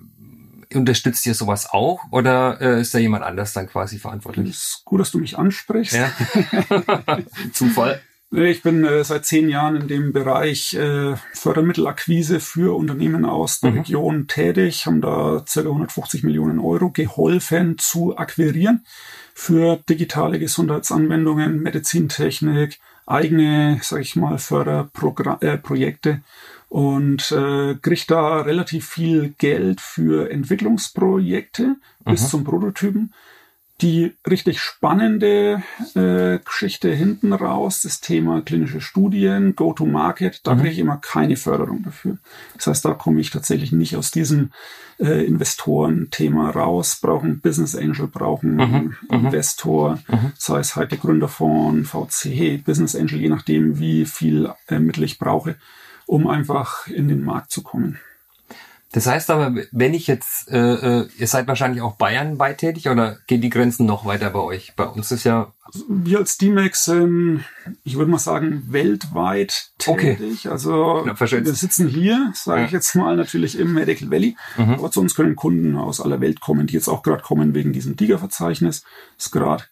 unterstützt 0.75 1.27
ihr 1.27 1.35
sowas 1.35 1.69
auch 1.71 2.05
oder 2.11 2.61
äh, 2.61 2.81
ist 2.81 2.95
da 2.95 2.99
jemand 2.99 3.25
anders 3.25 3.53
dann 3.53 3.69
quasi 3.69 3.99
verantwortlich? 3.99 4.51
Es 4.51 4.57
ist 4.57 4.85
gut, 4.85 5.01
dass 5.01 5.11
du 5.11 5.19
mich 5.19 5.39
ansprichst. 5.39 5.95
Ja. 5.95 6.13
Zufall. 7.53 8.01
Ich 8.33 8.63
bin 8.63 8.85
äh, 8.85 9.03
seit 9.03 9.27
zehn 9.27 9.49
Jahren 9.49 9.75
in 9.75 9.89
dem 9.89 10.13
Bereich 10.13 10.75
äh, 10.75 11.17
Fördermittelakquise 11.35 12.39
für 12.39 12.77
Unternehmen 12.77 13.25
aus 13.25 13.59
der 13.59 13.73
mhm. 13.73 13.79
Region 13.79 14.27
tätig, 14.29 14.87
haben 14.87 15.01
da 15.01 15.45
ca. 15.53 15.61
150 15.61 16.23
Millionen 16.23 16.61
Euro 16.61 16.91
geholfen 16.91 17.77
zu 17.79 18.17
akquirieren 18.17 18.85
für 19.35 19.81
digitale 19.89 20.39
Gesundheitsanwendungen, 20.39 21.61
Medizintechnik, 21.61 22.79
eigene, 23.05 23.81
sag 23.83 24.03
ich 24.03 24.15
mal, 24.15 24.39
Förderprojekte 24.39 26.11
äh, 26.11 26.19
und 26.69 27.33
äh, 27.33 27.75
kriegt 27.83 28.13
da 28.13 28.43
relativ 28.43 28.87
viel 28.87 29.35
Geld 29.39 29.81
für 29.81 30.31
Entwicklungsprojekte 30.31 31.63
mhm. 31.65 31.77
bis 32.05 32.29
zum 32.29 32.45
Prototypen 32.45 33.13
die 33.83 34.15
richtig 34.29 34.61
spannende 34.61 35.63
äh, 35.95 36.39
Geschichte 36.45 36.93
hinten 36.93 37.33
raus, 37.33 37.83
das 37.83 38.01
Thema 38.01 38.43
klinische 38.43 38.81
Studien, 38.81 39.57
Go-to-Market, 39.57 40.41
da 40.45 40.55
mhm. 40.55 40.59
kriege 40.59 40.73
ich 40.73 40.79
immer 40.79 40.99
keine 40.99 41.37
Förderung 41.37 41.83
dafür. 41.83 42.19
Das 42.57 42.67
heißt, 42.67 42.85
da 42.85 42.95
komme 42.95 43.21
ich 43.21 43.31
tatsächlich 43.31 43.73
nicht 43.73 43.97
aus 43.97 44.11
diesem 44.11 44.51
äh, 44.99 45.25
Investoren-Thema 45.25 46.51
raus, 46.51 46.99
brauchen 47.01 47.41
Business 47.41 47.75
Angel, 47.75 48.07
brauchen 48.07 48.57
mhm. 48.57 48.97
mhm. 49.09 49.27
Investor, 49.27 49.99
mhm. 50.09 50.33
sei 50.37 50.61
es 50.61 50.77
halt 50.77 50.91
der 50.91 50.99
Gründerfonds, 50.99 51.91
VC, 51.91 52.63
Business 52.65 52.95
Angel, 52.95 53.21
je 53.21 53.29
nachdem, 53.29 53.79
wie 53.79 54.05
viel 54.05 54.51
äh, 54.69 54.79
Mittel 54.79 55.05
ich 55.05 55.19
brauche, 55.19 55.57
um 56.07 56.27
einfach 56.27 56.87
in 56.87 57.09
den 57.09 57.25
Markt 57.25 57.51
zu 57.51 57.63
kommen. 57.63 57.99
Das 58.93 59.07
heißt 59.07 59.31
aber, 59.31 59.55
wenn 59.71 59.95
ich 59.95 60.09
jetzt, 60.09 60.51
äh, 60.51 60.59
äh, 60.59 61.09
ihr 61.17 61.29
seid 61.29 61.47
wahrscheinlich 61.47 61.81
auch 61.81 61.95
Bayern 61.95 62.41
weit 62.41 62.59
tätig 62.59 62.89
oder 62.89 63.19
gehen 63.29 63.41
die 63.41 63.51
Grenzen 63.51 63.87
noch 63.87 64.05
weiter 64.05 64.31
bei 64.31 64.41
euch? 64.41 64.73
Bei 64.75 64.85
uns 64.85 65.13
ist 65.13 65.23
ja. 65.23 65.53
Wir 65.89 66.19
als 66.19 66.39
D-Max 66.39 66.87
sind, 66.87 67.45
ich 67.85 67.97
würde 67.97 68.11
mal 68.11 68.19
sagen, 68.19 68.65
weltweit 68.67 69.71
tätig. 69.79 70.41
Okay. 70.47 70.49
Also 70.51 71.05
wir 71.05 71.55
sitzen 71.55 71.87
hier, 71.87 72.33
sage 72.35 72.63
ja. 72.63 72.67
ich 72.67 72.73
jetzt 72.73 72.97
mal, 72.97 73.17
natürlich 73.17 73.57
im 73.57 73.73
Medical 73.75 74.11
Valley. 74.11 74.37
Mhm. 74.57 74.75
Aber 74.75 74.91
zu 74.91 75.01
uns 75.01 75.15
können 75.15 75.37
Kunden 75.37 75.77
aus 75.77 76.01
aller 76.01 76.21
Welt 76.21 76.41
kommen, 76.41 76.67
die 76.67 76.75
jetzt 76.75 76.89
auch 76.89 77.05
gerade 77.05 77.23
kommen 77.23 77.55
wegen 77.55 77.73
diesem 77.73 77.97
Tiger-Verzeichnis. 77.97 78.83
Ist 79.17 79.31
gerade 79.31 79.63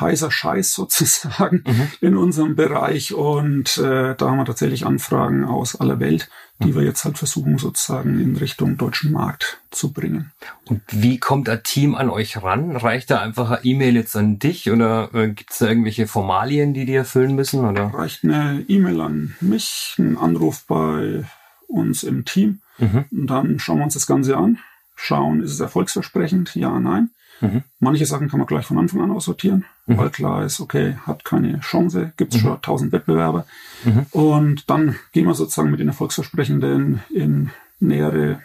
heißer 0.00 0.30
Scheiß 0.30 0.72
sozusagen 0.72 1.64
mhm. 1.66 1.88
in 2.00 2.16
unserem 2.16 2.56
Bereich 2.56 3.14
und 3.14 3.76
äh, 3.78 4.14
da 4.14 4.30
haben 4.30 4.38
wir 4.38 4.44
tatsächlich 4.44 4.86
Anfragen 4.86 5.44
aus 5.44 5.76
aller 5.76 6.00
Welt, 6.00 6.28
die 6.62 6.74
wir 6.74 6.82
jetzt 6.82 7.04
halt 7.04 7.18
versuchen 7.18 7.58
sozusagen 7.58 8.20
in 8.20 8.36
Richtung 8.36 8.76
deutschen 8.76 9.12
Markt 9.12 9.58
zu 9.70 9.92
bringen. 9.92 10.32
Und 10.66 10.82
wie 10.90 11.18
kommt 11.18 11.48
ein 11.48 11.62
Team 11.62 11.94
an 11.94 12.10
euch 12.10 12.42
ran? 12.42 12.76
Reicht 12.76 13.10
da 13.10 13.20
einfach 13.20 13.50
eine 13.50 13.64
E-Mail 13.64 13.96
jetzt 13.96 14.16
an 14.16 14.38
dich 14.38 14.70
oder 14.70 15.12
äh, 15.14 15.28
gibt 15.28 15.50
es 15.50 15.58
da 15.58 15.66
irgendwelche 15.66 16.06
Formalien, 16.06 16.72
die 16.72 16.86
die 16.86 16.94
erfüllen 16.94 17.34
müssen? 17.34 17.64
Oder? 17.64 17.86
Reicht 17.86 18.24
eine 18.24 18.64
E-Mail 18.68 19.00
an 19.00 19.34
mich, 19.40 19.96
ein 19.98 20.16
Anruf 20.16 20.64
bei 20.66 21.24
uns 21.66 22.04
im 22.04 22.24
Team 22.24 22.60
mhm. 22.78 23.04
und 23.10 23.26
dann 23.26 23.58
schauen 23.58 23.78
wir 23.78 23.84
uns 23.84 23.94
das 23.94 24.06
Ganze 24.06 24.36
an, 24.36 24.58
schauen, 24.94 25.42
ist 25.42 25.52
es 25.52 25.60
erfolgsversprechend, 25.60 26.54
ja, 26.54 26.78
nein. 26.78 27.10
Mhm. 27.40 27.62
Manche 27.80 28.06
Sachen 28.06 28.28
kann 28.28 28.38
man 28.38 28.46
gleich 28.46 28.64
von 28.64 28.78
Anfang 28.78 29.02
an 29.02 29.10
aussortieren, 29.10 29.64
mhm. 29.86 29.98
weil 29.98 30.10
klar 30.10 30.44
ist, 30.44 30.60
okay, 30.60 30.96
hat 31.06 31.24
keine 31.24 31.60
Chance, 31.60 32.12
gibt 32.16 32.34
es 32.34 32.40
mhm. 32.40 32.46
schon 32.46 32.62
tausend 32.62 32.92
Wettbewerber. 32.92 33.46
Mhm. 33.84 34.06
Und 34.12 34.70
dann 34.70 34.96
gehen 35.12 35.26
wir 35.26 35.34
sozusagen 35.34 35.70
mit 35.70 35.80
den 35.80 35.88
Erfolgsversprechenden 35.88 37.00
in 37.10 37.50
nähere 37.80 38.40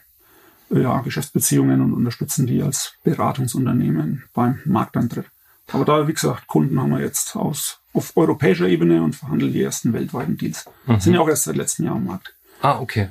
ja, 0.72 1.00
Geschäftsbeziehungen 1.02 1.82
und 1.82 1.94
unterstützen 1.94 2.46
die 2.46 2.62
als 2.62 2.94
Beratungsunternehmen 3.04 4.24
beim 4.34 4.60
Markteintritt. 4.66 5.26
Aber 5.72 5.86
da, 5.86 6.08
wie 6.08 6.14
gesagt, 6.14 6.48
Kunden 6.48 6.80
haben 6.80 6.92
wir 6.92 7.00
jetzt 7.00 7.36
aus 7.36 7.80
auf 7.94 8.16
europäischer 8.16 8.68
Ebene 8.68 9.04
und 9.04 9.16
verhandeln 9.16 9.52
die 9.52 9.64
ersten 9.64 9.94
weltweiten 9.94 10.38
Deals. 10.38 10.66
Mhm. 10.86 11.00
Sind 11.00 11.14
ja 11.14 11.22
auch 11.22 11.30
erst 11.30 11.46
seit 11.46 11.56
letztem 11.56 11.86
Jahr 11.86 11.96
am 11.96 12.06
Markt. 12.06 12.34
Ah, 12.62 12.80
okay. 12.80 13.10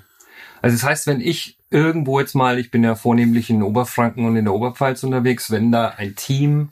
Also 0.63 0.77
das 0.77 0.85
heißt, 0.85 1.07
wenn 1.07 1.21
ich 1.21 1.58
irgendwo 1.71 2.21
jetzt 2.21 2.35
mal, 2.35 2.59
ich 2.59 2.71
bin 2.71 2.85
ja 2.85 2.95
vornehmlich 2.95 3.51
in 3.51 3.63
Oberfranken 3.63 4.25
und 4.27 4.37
in 4.37 4.45
der 4.45 4.55
Oberpfalz 4.55 5.03
unterwegs, 5.03 5.51
wenn 5.51 5.71
da 5.73 5.89
ein 5.97 6.15
Team 6.15 6.71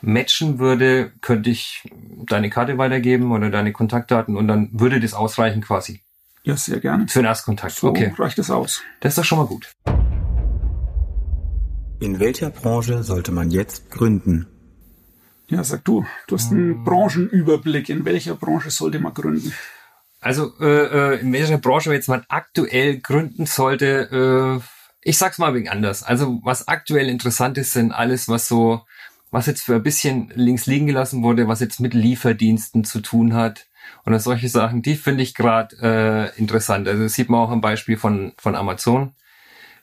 matchen 0.00 0.58
würde, 0.58 1.12
könnte 1.20 1.50
ich 1.50 1.82
deine 2.26 2.50
Karte 2.50 2.78
weitergeben 2.78 3.32
oder 3.32 3.50
deine 3.50 3.72
Kontaktdaten 3.72 4.36
und 4.36 4.48
dann 4.48 4.68
würde 4.72 5.00
das 5.00 5.14
ausreichen 5.14 5.62
quasi. 5.62 6.00
Ja, 6.42 6.56
sehr 6.56 6.80
gerne. 6.80 7.08
Für 7.08 7.20
den 7.20 7.26
Erstkontakt. 7.26 7.74
So 7.74 7.88
okay. 7.88 8.12
reicht 8.18 8.38
es 8.38 8.50
aus. 8.50 8.82
Das 9.00 9.12
ist 9.12 9.18
doch 9.18 9.24
schon 9.24 9.38
mal 9.38 9.46
gut. 9.46 9.72
In 12.00 12.20
welcher 12.20 12.50
Branche 12.50 13.02
sollte 13.02 13.32
man 13.32 13.50
jetzt 13.50 13.90
gründen? 13.90 14.46
Ja, 15.48 15.64
sag 15.64 15.84
du. 15.84 16.04
Du 16.26 16.36
hast 16.36 16.52
einen 16.52 16.84
Branchenüberblick. 16.84 17.88
In 17.88 18.04
welcher 18.04 18.34
Branche 18.34 18.70
sollte 18.70 18.98
man 18.98 19.14
gründen? 19.14 19.52
Also 20.24 20.54
äh, 20.58 20.64
äh, 21.16 21.20
in 21.20 21.34
welcher 21.34 21.58
Branche 21.58 21.92
jetzt 21.92 22.08
man 22.08 22.24
aktuell 22.28 22.98
gründen 22.98 23.44
sollte, 23.44 24.08
äh, 24.10 24.64
ich 25.02 25.18
sag's 25.18 25.36
mal 25.36 25.52
wegen 25.52 25.68
anders. 25.68 26.02
Also 26.02 26.40
was 26.42 26.66
aktuell 26.66 27.10
interessant 27.10 27.58
ist, 27.58 27.72
sind 27.72 27.92
alles, 27.92 28.26
was 28.26 28.48
so, 28.48 28.86
was 29.30 29.44
jetzt 29.44 29.64
für 29.64 29.74
ein 29.74 29.82
bisschen 29.82 30.32
links 30.34 30.64
liegen 30.64 30.86
gelassen 30.86 31.22
wurde, 31.22 31.46
was 31.46 31.60
jetzt 31.60 31.78
mit 31.78 31.92
Lieferdiensten 31.92 32.84
zu 32.84 33.00
tun 33.00 33.34
hat. 33.34 33.66
Oder 34.06 34.18
solche 34.18 34.48
Sachen, 34.48 34.80
die 34.80 34.94
finde 34.94 35.22
ich 35.22 35.34
gerade 35.34 35.76
äh, 35.82 36.38
interessant. 36.38 36.88
Also 36.88 37.02
das 37.02 37.12
sieht 37.12 37.28
man 37.28 37.40
auch 37.40 37.50
am 37.50 37.60
Beispiel 37.60 37.98
von, 37.98 38.32
von 38.38 38.54
Amazon, 38.54 39.12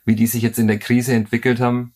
wie 0.04 0.16
die 0.16 0.26
sich 0.26 0.42
jetzt 0.42 0.58
in 0.58 0.66
der 0.66 0.80
Krise 0.80 1.12
entwickelt 1.12 1.60
haben. 1.60 1.94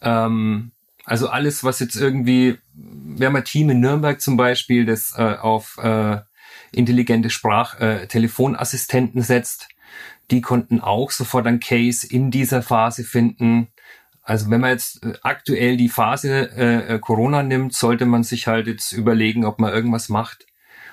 Ähm, 0.00 0.72
also 1.04 1.28
alles, 1.28 1.64
was 1.64 1.80
jetzt 1.80 1.96
irgendwie, 1.96 2.56
wir 2.72 3.26
haben 3.26 3.36
ein 3.36 3.44
Team 3.44 3.68
in 3.68 3.80
Nürnberg 3.80 4.22
zum 4.22 4.38
Beispiel, 4.38 4.86
das 4.86 5.12
äh, 5.18 5.36
auf 5.36 5.76
äh, 5.82 6.20
intelligente 6.74 7.30
Sprach-Telefonassistenten 7.30 9.20
äh, 9.20 9.24
setzt. 9.24 9.68
Die 10.30 10.40
konnten 10.40 10.80
auch 10.80 11.10
sofort 11.10 11.46
ein 11.46 11.60
Case 11.60 12.06
in 12.06 12.30
dieser 12.30 12.62
Phase 12.62 13.04
finden. 13.04 13.68
Also 14.22 14.50
wenn 14.50 14.60
man 14.60 14.70
jetzt 14.70 15.04
äh, 15.04 15.12
aktuell 15.22 15.76
die 15.76 15.88
Phase 15.88 16.50
äh, 16.56 16.94
äh, 16.94 16.98
Corona 16.98 17.42
nimmt, 17.42 17.74
sollte 17.74 18.06
man 18.06 18.22
sich 18.22 18.46
halt 18.46 18.66
jetzt 18.66 18.92
überlegen, 18.92 19.44
ob 19.44 19.58
man 19.58 19.72
irgendwas 19.72 20.08
macht 20.08 20.46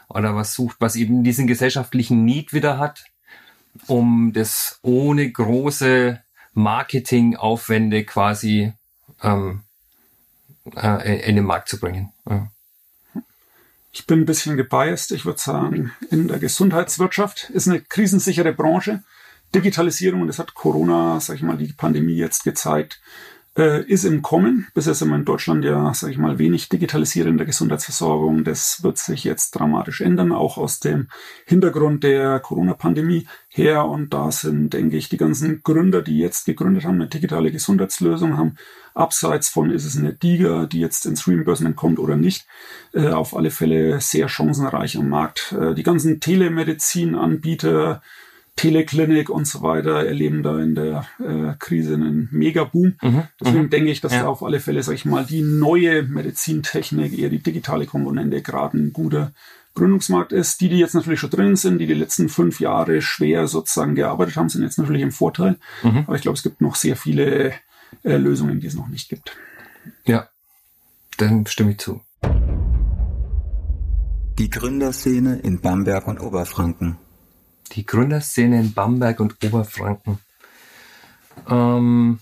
oder 0.10 0.36
was 0.36 0.54
sucht, 0.54 0.78
was 0.80 0.96
eben 0.96 1.24
diesen 1.24 1.48
gesellschaftlichen 1.48 2.26
Need 2.26 2.52
wieder 2.52 2.78
hat, 2.78 3.06
um 3.88 4.34
das 4.34 4.80
ohne 4.82 5.32
große 5.32 6.22
Marketingaufwände 6.54 8.04
quasi 8.04 8.74
ähm, 9.24 9.62
äh, 10.76 11.22
in 11.28 11.38
den 11.38 11.46
Markt 11.46 11.70
zu 11.70 11.80
bringen. 11.80 12.12
Ja. 12.30 12.52
Ich 13.92 14.06
bin 14.08 14.22
ein 14.22 14.26
bisschen 14.26 14.58
gebiased. 14.58 15.12
Ich 15.12 15.26
würde 15.26 15.40
sagen, 15.40 15.92
in 16.10 16.28
der 16.28 16.40
Gesundheitswirtschaft 16.40 17.50
ist 17.50 17.68
eine 17.68 17.82
krisensichere 17.82 18.54
Branche. 18.54 19.04
Digitalisierung, 19.54 20.22
und 20.22 20.28
das 20.28 20.40
hat 20.40 20.54
Corona, 20.54 21.20
sag 21.20 21.36
ich 21.36 21.42
mal, 21.42 21.58
die 21.58 21.74
Pandemie 21.74 22.16
jetzt 22.16 22.46
gezeigt, 22.46 23.02
äh, 23.58 23.84
ist 23.86 24.06
im 24.06 24.22
Kommen. 24.22 24.68
Bisher 24.74 24.94
sind 24.94 25.10
wir 25.10 25.16
in 25.16 25.26
Deutschland 25.26 25.66
ja, 25.66 25.94
sag 25.94 26.12
ich 26.12 26.18
mal, 26.18 26.40
wenig 26.40 26.70
digitalisiert 26.70 27.28
in 27.28 27.38
der 27.38 27.46
Gesundheitsversorgung. 27.46 28.44
Das 28.44 28.84
wird 28.84 28.98
sich 28.98 29.24
jetzt 29.24 29.52
dramatisch 29.52 30.02
ändern, 30.02 30.32
auch 30.32 30.58
aus 30.58 30.80
dem 30.80 31.08
Hintergrund 31.46 32.04
der 32.04 32.40
Corona-Pandemie 32.40 33.28
her. 33.50 33.86
Und 33.86 34.14
da 34.14 34.32
sind, 34.32 34.72
denke 34.74 34.98
ich, 34.98 35.10
die 35.10 35.18
ganzen 35.18 35.62
Gründer, 35.64 36.02
die 36.02 36.18
jetzt 36.18 36.46
gegründet 36.46 36.86
haben, 36.86 36.96
eine 36.96 37.08
digitale 37.08 37.52
Gesundheitslösung 37.52 38.38
haben, 38.38 38.56
abseits 38.94 39.50
von 39.50 39.70
ist 39.70 39.86
es 39.86 39.98
eine 39.98 40.14
DIGA, 40.14 40.66
die 40.66 40.80
jetzt 40.80 41.06
ins 41.06 41.28
Reimbursement 41.28 41.76
kommt 41.76 42.00
oder 42.00 42.16
nicht, 42.16 42.46
äh, 42.94 43.10
auf 43.10 43.36
alle 43.36 43.52
Fälle 43.52 44.00
sehr 44.00 44.30
chancenreich 44.30 44.98
am 44.98 45.10
Markt. 45.10 45.54
Äh, 45.60 45.76
die 45.76 45.84
ganzen 45.84 46.20
Telemedizin-Anbieter, 46.20 48.02
Teleklinik 48.56 49.30
und 49.30 49.48
so 49.48 49.62
weiter 49.62 50.06
erleben 50.06 50.44
da 50.44 50.60
in 50.60 50.76
der 50.76 51.06
äh, 51.20 51.56
Krise 51.58 51.96
einen 51.96 52.30
Megaboom. 52.32 52.94
Mhm, 53.02 53.24
Deswegen 53.40 53.64
mhm. 53.64 53.70
denke 53.70 53.92
ich, 53.92 54.02
dass 54.02 54.14
ja. 54.14 54.24
da 54.24 54.28
auf 54.28 54.44
alle 54.44 54.60
Fälle, 54.60 54.84
sag 54.84 54.94
ich 54.94 55.06
mal, 55.06 55.26
die 55.26 55.42
neue 55.42 56.04
Medizintechnik, 56.04 57.18
eher 57.18 57.30
die 57.30 57.42
digitale 57.42 57.86
Komponente 57.86 58.42
gerade 58.42 58.78
ein 58.78 58.94
guter 58.94 59.32
Gründungsmarkt 59.74 60.32
ist. 60.34 60.62
Die, 60.62 60.70
die 60.70 60.78
jetzt 60.78 60.94
natürlich 60.94 61.20
schon 61.20 61.30
drin 61.30 61.56
sind, 61.56 61.80
die 61.80 61.88
die 61.88 61.94
letzten 61.94 62.30
fünf 62.30 62.60
Jahre 62.60 63.02
schwer 63.02 63.48
sozusagen 63.48 63.96
gearbeitet 63.96 64.36
haben, 64.36 64.50
sind 64.50 64.64
jetzt 64.64 64.78
natürlich 64.78 65.02
im 65.02 65.12
Vorteil. 65.12 65.58
Mhm. 65.82 66.04
Aber 66.06 66.16
ich 66.16 66.22
glaube, 66.22 66.36
es 66.36 66.44
gibt 66.44 66.62
noch 66.62 66.76
sehr 66.76 66.96
viele 66.96 67.54
äh, 68.04 68.18
Lösungen, 68.18 68.60
die 68.60 68.68
es 68.68 68.76
noch 68.76 68.90
nicht 68.90 69.10
gibt. 69.10 69.36
Ja, 70.06 70.28
dann 71.18 71.46
stimme 71.48 71.72
ich 71.72 71.80
zu. 71.80 72.02
Die 74.38 74.50
Gründerszene 74.50 75.40
in 75.40 75.62
Bamberg 75.62 76.08
und 76.08 76.20
Oberfranken 76.20 76.98
die 77.72 77.86
Gründerszene 77.86 78.60
in 78.60 78.74
Bamberg 78.74 79.20
und 79.20 79.44
Oberfranken. 79.44 80.20
Ähm, 81.50 82.20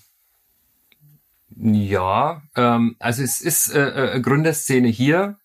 ja, 1.56 2.42
ähm, 2.56 2.96
also 3.00 3.24
es 3.24 3.42
ist 3.42 3.74
äh, 3.74 4.16
äh, 4.16 4.22
Gründerszene 4.22 4.88
hier, 4.88 5.38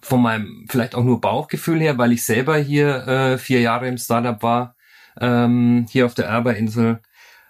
von 0.00 0.22
meinem 0.22 0.66
vielleicht 0.68 0.94
auch 0.94 1.04
nur 1.04 1.20
Bauchgefühl 1.20 1.80
her, 1.80 1.98
weil 1.98 2.12
ich 2.12 2.24
selber 2.24 2.56
hier 2.56 3.06
äh, 3.06 3.38
vier 3.38 3.60
Jahre 3.60 3.88
im 3.88 3.98
Startup 3.98 4.42
war, 4.42 4.76
ähm, 5.20 5.86
hier 5.90 6.06
auf 6.06 6.14
der 6.14 6.26
Erberinsel, 6.26 7.00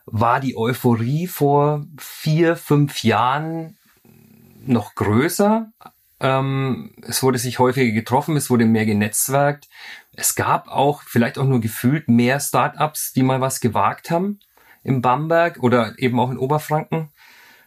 war 0.07 0.41
die 0.41 0.57
Euphorie 0.57 1.27
vor 1.27 1.87
vier, 1.99 2.57
fünf 2.57 3.05
Jahren 3.05 3.77
noch 4.67 4.95
größer. 4.95 5.71
Ähm, 6.21 6.93
es 7.03 7.23
wurde 7.23 7.39
sich 7.39 7.59
häufiger 7.59 7.93
getroffen, 7.93 8.37
es 8.37 8.51
wurde 8.51 8.65
mehr 8.65 8.87
genetzwerkt 8.87 9.69
es 10.19 10.35
gab 10.35 10.67
auch, 10.67 11.03
vielleicht 11.03 11.39
auch 11.39 11.45
nur 11.45 11.61
gefühlt, 11.61 12.09
mehr 12.09 12.41
Startups, 12.41 13.13
die 13.13 13.23
mal 13.23 13.41
was 13.41 13.61
gewagt 13.61 14.11
haben 14.11 14.41
im 14.83 15.01
Bamberg 15.01 15.59
oder 15.61 15.97
eben 15.97 16.19
auch 16.19 16.31
in 16.33 16.39
Oberfranken. 16.39 17.11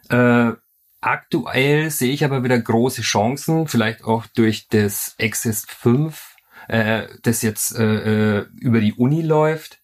Äh, 0.10 0.52
aktuell 1.00 1.90
sehe 1.92 2.12
ich 2.12 2.26
aber 2.26 2.44
wieder 2.44 2.60
große 2.60 3.04
Chancen, 3.04 3.70
vielleicht 3.70 4.04
auch 4.04 4.26
durch 4.26 4.68
das 4.68 5.16
Exist 5.18 5.72
5, 5.72 6.36
äh, 6.68 7.08
das 7.22 7.42
jetzt 7.42 7.74
äh, 7.78 8.40
äh, 8.40 8.46
über 8.60 8.82
die 8.82 8.96
Uni 8.96 9.22
läuft. 9.22 9.80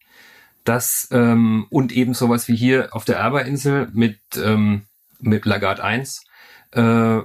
Das 0.66 1.08
ähm, 1.12 1.68
und 1.70 1.94
eben 1.94 2.14
sowas 2.14 2.50
wie 2.50 2.58
hier 2.58 2.90
auf 2.92 3.06
der 3.06 3.16
Erberinsel 3.16 3.88
mit, 3.94 4.20
ähm, 4.36 4.88
mit 5.20 5.46
Lagarde 5.46 5.86
1, 5.86 6.26
äh, 6.72 7.22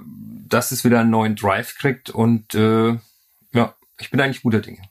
dass 0.48 0.70
es 0.70 0.84
wieder 0.84 1.00
einen 1.00 1.10
neuen 1.10 1.36
Drive 1.36 1.76
kriegt 1.76 2.10
und 2.10 2.54
äh, 2.54 2.98
ja, 3.52 3.74
ich 3.98 4.10
bin 4.10 4.20
eigentlich 4.20 4.42
guter 4.42 4.60
Dinge 4.60 4.82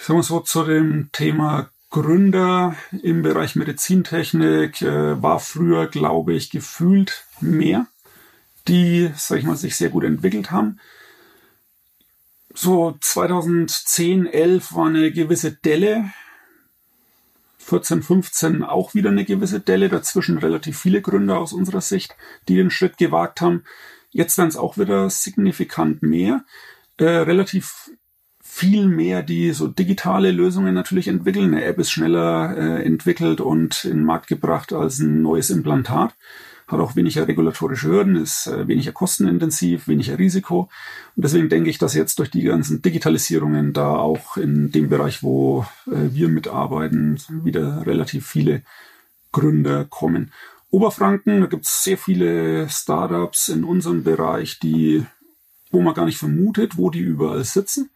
ich 0.00 0.06
sag 0.06 0.14
mal 0.16 0.22
so, 0.22 0.40
zu 0.40 0.64
dem 0.64 1.10
Thema 1.12 1.70
Gründer 1.90 2.74
im 3.02 3.20
Bereich 3.20 3.54
Medizintechnik 3.54 4.80
äh, 4.80 5.22
war 5.22 5.40
früher, 5.40 5.88
glaube 5.88 6.32
ich, 6.32 6.48
gefühlt 6.48 7.26
mehr, 7.42 7.86
die, 8.66 9.10
sag 9.14 9.40
ich 9.40 9.44
mal, 9.44 9.56
sich 9.56 9.76
sehr 9.76 9.90
gut 9.90 10.04
entwickelt 10.04 10.50
haben. 10.50 10.80
So 12.54 12.96
2010, 12.98 14.24
11 14.24 14.74
war 14.74 14.86
eine 14.86 15.12
gewisse 15.12 15.52
Delle. 15.52 16.10
14, 17.70 18.02
15 18.02 18.64
auch 18.64 18.94
wieder 18.94 19.10
eine 19.10 19.24
gewisse 19.24 19.60
Delle. 19.60 19.88
Dazwischen 19.88 20.38
relativ 20.38 20.78
viele 20.78 21.00
Gründer 21.00 21.38
aus 21.38 21.52
unserer 21.52 21.80
Sicht, 21.80 22.16
die 22.48 22.56
den 22.56 22.70
Schritt 22.70 22.98
gewagt 22.98 23.40
haben. 23.40 23.62
Jetzt 24.10 24.36
werden 24.38 24.48
es 24.48 24.56
auch 24.56 24.76
wieder 24.76 25.08
signifikant 25.08 26.02
mehr. 26.02 26.44
Äh, 26.96 27.04
relativ 27.04 27.90
viel 28.42 28.88
mehr 28.88 29.22
die 29.22 29.52
so 29.52 29.68
digitale 29.68 30.32
Lösungen 30.32 30.74
natürlich 30.74 31.06
entwickeln. 31.06 31.54
Eine 31.54 31.64
App 31.64 31.78
ist 31.78 31.92
schneller 31.92 32.56
äh, 32.56 32.84
entwickelt 32.84 33.40
und 33.40 33.84
in 33.84 33.98
den 33.98 34.04
Markt 34.04 34.26
gebracht 34.26 34.72
als 34.72 34.98
ein 34.98 35.22
neues 35.22 35.50
Implantat. 35.50 36.16
Hat 36.70 36.78
auch 36.78 36.94
weniger 36.94 37.26
regulatorische 37.26 37.88
Hürden, 37.88 38.14
ist 38.14 38.46
äh, 38.46 38.68
weniger 38.68 38.92
kostenintensiv, 38.92 39.88
weniger 39.88 40.18
Risiko. 40.18 40.68
Und 41.16 41.24
deswegen 41.24 41.48
denke 41.48 41.68
ich, 41.68 41.78
dass 41.78 41.94
jetzt 41.94 42.20
durch 42.20 42.30
die 42.30 42.44
ganzen 42.44 42.80
Digitalisierungen 42.80 43.72
da 43.72 43.96
auch 43.96 44.36
in 44.36 44.70
dem 44.70 44.88
Bereich, 44.88 45.24
wo 45.24 45.66
äh, 45.86 46.14
wir 46.14 46.28
mitarbeiten, 46.28 47.20
wieder 47.28 47.84
relativ 47.86 48.26
viele 48.26 48.62
Gründer 49.32 49.84
kommen. 49.84 50.32
Oberfranken, 50.70 51.40
da 51.40 51.46
gibt 51.48 51.66
es 51.66 51.82
sehr 51.82 51.98
viele 51.98 52.68
Startups 52.68 53.48
in 53.48 53.64
unserem 53.64 54.04
Bereich, 54.04 54.60
die, 54.60 55.04
wo 55.72 55.82
man 55.82 55.94
gar 55.94 56.04
nicht 56.04 56.18
vermutet, 56.18 56.76
wo 56.76 56.90
die 56.90 57.00
überall 57.00 57.42
sitzen. 57.42 57.90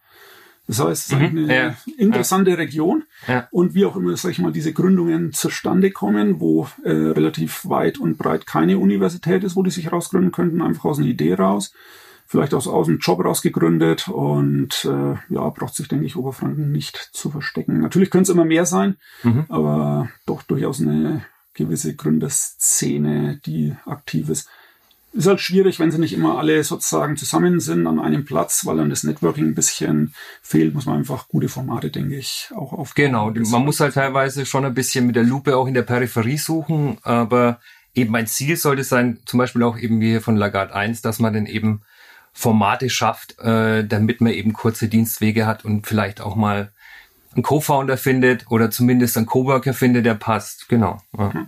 Das 0.67 0.79
heißt, 0.79 0.89
es 0.89 1.11
ist 1.11 1.19
mhm, 1.19 1.37
eine 1.37 1.55
ja, 1.55 1.75
interessante 1.97 2.51
ja. 2.51 2.57
Region. 2.57 3.03
Ja. 3.27 3.47
Und 3.51 3.75
wie 3.75 3.85
auch 3.85 3.95
immer, 3.95 4.17
sag 4.17 4.31
ich 4.31 4.39
mal, 4.39 4.51
diese 4.51 4.73
Gründungen 4.73 5.31
zustande 5.31 5.91
kommen, 5.91 6.39
wo 6.39 6.67
äh, 6.83 6.89
relativ 6.89 7.67
weit 7.69 7.99
und 7.99 8.17
breit 8.17 8.47
keine 8.47 8.79
Universität 8.79 9.43
ist, 9.43 9.55
wo 9.55 9.63
die 9.63 9.71
sich 9.71 9.91
rausgründen 9.91 10.31
könnten, 10.31 10.61
einfach 10.61 10.85
aus 10.85 10.97
einer 10.97 11.07
Idee 11.07 11.35
raus. 11.35 11.73
Vielleicht 12.27 12.55
aus, 12.55 12.67
aus 12.67 12.87
einem 12.87 12.97
Job 12.97 13.23
rausgegründet 13.23 14.07
und 14.07 14.83
äh, 14.85 15.15
ja, 15.33 15.49
braucht 15.49 15.75
sich, 15.75 15.87
denke 15.87 16.05
ich, 16.05 16.15
Oberfranken 16.15 16.71
nicht 16.71 16.97
zu 17.13 17.29
verstecken. 17.29 17.81
Natürlich 17.81 18.09
können 18.09 18.23
es 18.23 18.29
immer 18.29 18.45
mehr 18.45 18.65
sein, 18.65 18.97
mhm. 19.21 19.45
aber 19.47 20.09
doch 20.25 20.41
durchaus 20.41 20.81
eine 20.81 21.23
gewisse 21.53 21.95
Gründerszene, 21.95 23.39
die 23.45 23.75
aktiv 23.85 24.29
ist. 24.29 24.49
Ist 25.15 25.27
halt 25.27 25.39
schwierig, 25.39 25.79
wenn 25.79 25.91
sie 25.91 25.97
nicht 25.97 26.11
immer 26.11 26.37
alle 26.37 26.61
sozusagen 26.65 27.15
zusammen 27.15 27.61
sind 27.61 27.87
an 27.87 28.01
einem 28.01 28.25
Platz, 28.25 28.65
weil 28.65 28.75
dann 28.75 28.89
das 28.89 29.03
Networking 29.03 29.45
ein 29.45 29.55
bisschen 29.55 30.13
fehlt, 30.41 30.73
muss 30.73 30.87
man 30.87 30.97
einfach 30.97 31.29
gute 31.29 31.47
Formate, 31.47 31.89
denke 31.89 32.17
ich, 32.17 32.49
auch 32.53 32.73
aufbauen. 32.73 33.05
Genau, 33.05 33.31
man 33.31 33.63
muss 33.63 33.79
halt 33.79 33.93
teilweise 33.93 34.45
schon 34.45 34.65
ein 34.65 34.73
bisschen 34.73 35.07
mit 35.07 35.15
der 35.15 35.23
Lupe 35.23 35.55
auch 35.55 35.67
in 35.67 35.73
der 35.73 35.83
Peripherie 35.83 36.37
suchen, 36.37 36.97
aber 37.03 37.61
eben 37.93 38.13
ein 38.13 38.27
Ziel 38.27 38.57
sollte 38.57 38.83
sein, 38.83 39.19
zum 39.25 39.37
Beispiel 39.37 39.63
auch 39.63 39.77
eben 39.77 40.01
wie 40.01 40.09
hier 40.09 40.21
von 40.21 40.35
Lagarde 40.35 40.75
1, 40.75 41.01
dass 41.01 41.19
man 41.19 41.33
dann 41.33 41.45
eben 41.45 41.81
Formate 42.33 42.89
schafft, 42.89 43.39
äh, 43.39 43.87
damit 43.87 44.19
man 44.19 44.33
eben 44.33 44.51
kurze 44.51 44.89
Dienstwege 44.89 45.47
hat 45.47 45.63
und 45.63 45.87
vielleicht 45.87 46.19
auch 46.19 46.35
mal 46.35 46.73
einen 47.33 47.43
Co-Founder 47.43 47.95
findet 47.95 48.51
oder 48.51 48.69
zumindest 48.69 49.15
einen 49.15 49.27
Coworker 49.27 49.73
findet, 49.73 50.05
der 50.05 50.15
passt. 50.15 50.67
Genau. 50.67 50.97
Ja. 51.17 51.47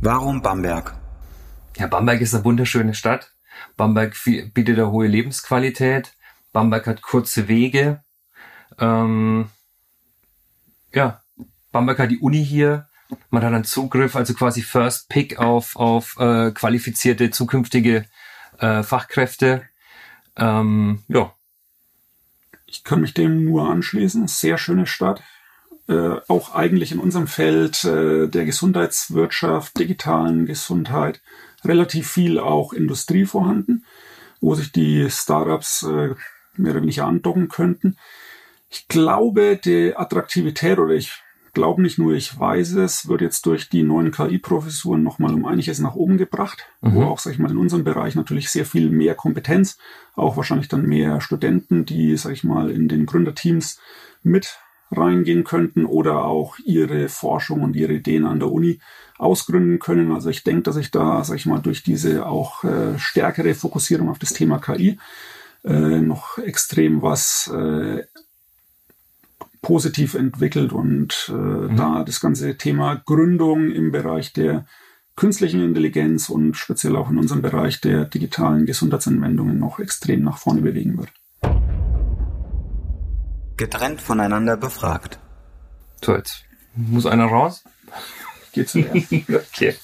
Warum 0.00 0.42
Bamberg? 0.42 0.94
Ja, 1.78 1.86
Bamberg 1.86 2.20
ist 2.20 2.34
eine 2.34 2.44
wunderschöne 2.44 2.94
Stadt. 2.94 3.32
Bamberg 3.76 4.16
bietet 4.24 4.78
eine 4.78 4.90
hohe 4.90 5.06
Lebensqualität. 5.06 6.12
Bamberg 6.52 6.88
hat 6.88 7.02
kurze 7.02 7.46
Wege. 7.46 8.02
Ähm, 8.78 9.48
ja, 10.92 11.22
Bamberg 11.70 12.00
hat 12.00 12.10
die 12.10 12.18
Uni 12.18 12.44
hier. 12.44 12.88
Man 13.30 13.44
hat 13.44 13.52
einen 13.52 13.64
Zugriff, 13.64 14.16
also 14.16 14.34
quasi 14.34 14.62
First 14.62 15.08
Pick 15.08 15.38
auf, 15.38 15.76
auf 15.76 16.16
äh, 16.18 16.50
qualifizierte 16.50 17.30
zukünftige 17.30 18.06
äh, 18.58 18.82
Fachkräfte. 18.82 19.62
Ähm, 20.36 21.04
ja. 21.06 21.32
Ich 22.66 22.82
kann 22.82 23.00
mich 23.00 23.14
dem 23.14 23.44
nur 23.44 23.70
anschließen. 23.70 24.26
Sehr 24.26 24.58
schöne 24.58 24.86
Stadt. 24.86 25.22
Äh, 25.88 26.16
auch 26.26 26.54
eigentlich 26.54 26.90
in 26.90 26.98
unserem 26.98 27.28
Feld 27.28 27.84
äh, 27.84 28.26
der 28.26 28.44
Gesundheitswirtschaft, 28.44 29.78
digitalen 29.78 30.44
Gesundheit, 30.44 31.22
relativ 31.64 32.10
viel 32.10 32.38
auch 32.38 32.72
Industrie 32.72 33.26
vorhanden, 33.26 33.84
wo 34.40 34.54
sich 34.54 34.72
die 34.72 35.10
Startups 35.10 35.82
äh, 35.82 36.14
mehr 36.56 36.72
oder 36.72 36.82
weniger 36.82 37.06
andocken 37.06 37.48
könnten. 37.48 37.96
Ich 38.70 38.88
glaube, 38.88 39.58
die 39.62 39.96
Attraktivität 39.96 40.78
oder 40.78 40.94
ich 40.94 41.22
glaube 41.54 41.82
nicht 41.82 41.98
nur, 41.98 42.12
ich 42.12 42.38
weiß 42.38 42.74
es, 42.74 43.08
wird 43.08 43.20
jetzt 43.20 43.46
durch 43.46 43.68
die 43.68 43.82
neuen 43.82 44.12
KI-Professuren 44.12 45.02
nochmal 45.02 45.34
um 45.34 45.44
einiges 45.44 45.78
nach 45.80 45.94
oben 45.94 46.18
gebracht, 46.18 46.66
mhm. 46.82 46.94
wo 46.94 47.02
auch, 47.04 47.18
sag 47.18 47.32
ich 47.32 47.38
mal, 47.38 47.50
in 47.50 47.56
unserem 47.56 47.84
Bereich 47.84 48.14
natürlich 48.14 48.50
sehr 48.50 48.66
viel 48.66 48.90
mehr 48.90 49.14
Kompetenz, 49.14 49.78
auch 50.14 50.36
wahrscheinlich 50.36 50.68
dann 50.68 50.86
mehr 50.86 51.20
Studenten, 51.20 51.84
die, 51.84 52.16
sag 52.16 52.32
ich 52.32 52.44
mal, 52.44 52.70
in 52.70 52.88
den 52.88 53.06
Gründerteams 53.06 53.80
mit 54.22 54.58
reingehen 54.90 55.44
könnten 55.44 55.84
oder 55.84 56.24
auch 56.24 56.58
ihre 56.64 57.08
Forschung 57.08 57.62
und 57.62 57.76
ihre 57.76 57.94
Ideen 57.94 58.24
an 58.24 58.40
der 58.40 58.50
Uni 58.50 58.80
ausgründen 59.18 59.78
können. 59.78 60.12
Also 60.12 60.30
ich 60.30 60.44
denke, 60.44 60.62
dass 60.62 60.76
ich 60.76 60.90
da, 60.90 61.22
sag 61.24 61.36
ich 61.36 61.46
mal, 61.46 61.60
durch 61.60 61.82
diese 61.82 62.26
auch 62.26 62.64
äh, 62.64 62.98
stärkere 62.98 63.54
Fokussierung 63.54 64.08
auf 64.08 64.18
das 64.18 64.32
Thema 64.32 64.58
KI 64.58 64.98
äh, 65.64 66.00
noch 66.00 66.38
extrem 66.38 67.02
was 67.02 67.50
äh, 67.52 68.04
positiv 69.60 70.14
entwickelt 70.14 70.72
und 70.72 71.26
äh, 71.28 71.32
mhm. 71.32 71.76
da 71.76 72.04
das 72.04 72.20
ganze 72.20 72.56
Thema 72.56 72.94
Gründung 72.94 73.70
im 73.70 73.90
Bereich 73.90 74.32
der 74.32 74.66
künstlichen 75.16 75.62
Intelligenz 75.62 76.28
und 76.28 76.56
speziell 76.56 76.94
auch 76.94 77.10
in 77.10 77.18
unserem 77.18 77.42
Bereich 77.42 77.80
der 77.80 78.04
digitalen 78.04 78.66
Gesundheitsanwendungen 78.66 79.58
noch 79.58 79.80
extrem 79.80 80.22
nach 80.22 80.38
vorne 80.38 80.62
bewegen 80.62 80.96
wird. 80.96 81.10
Getrennt 83.58 84.00
voneinander 84.00 84.56
befragt. 84.56 85.18
So, 86.02 86.16
jetzt 86.16 86.44
muss 86.74 87.04
einer 87.04 87.26
raus. 87.26 87.64
Geht 88.52 88.70
zuerst. 88.70 89.12
okay. 89.28 89.76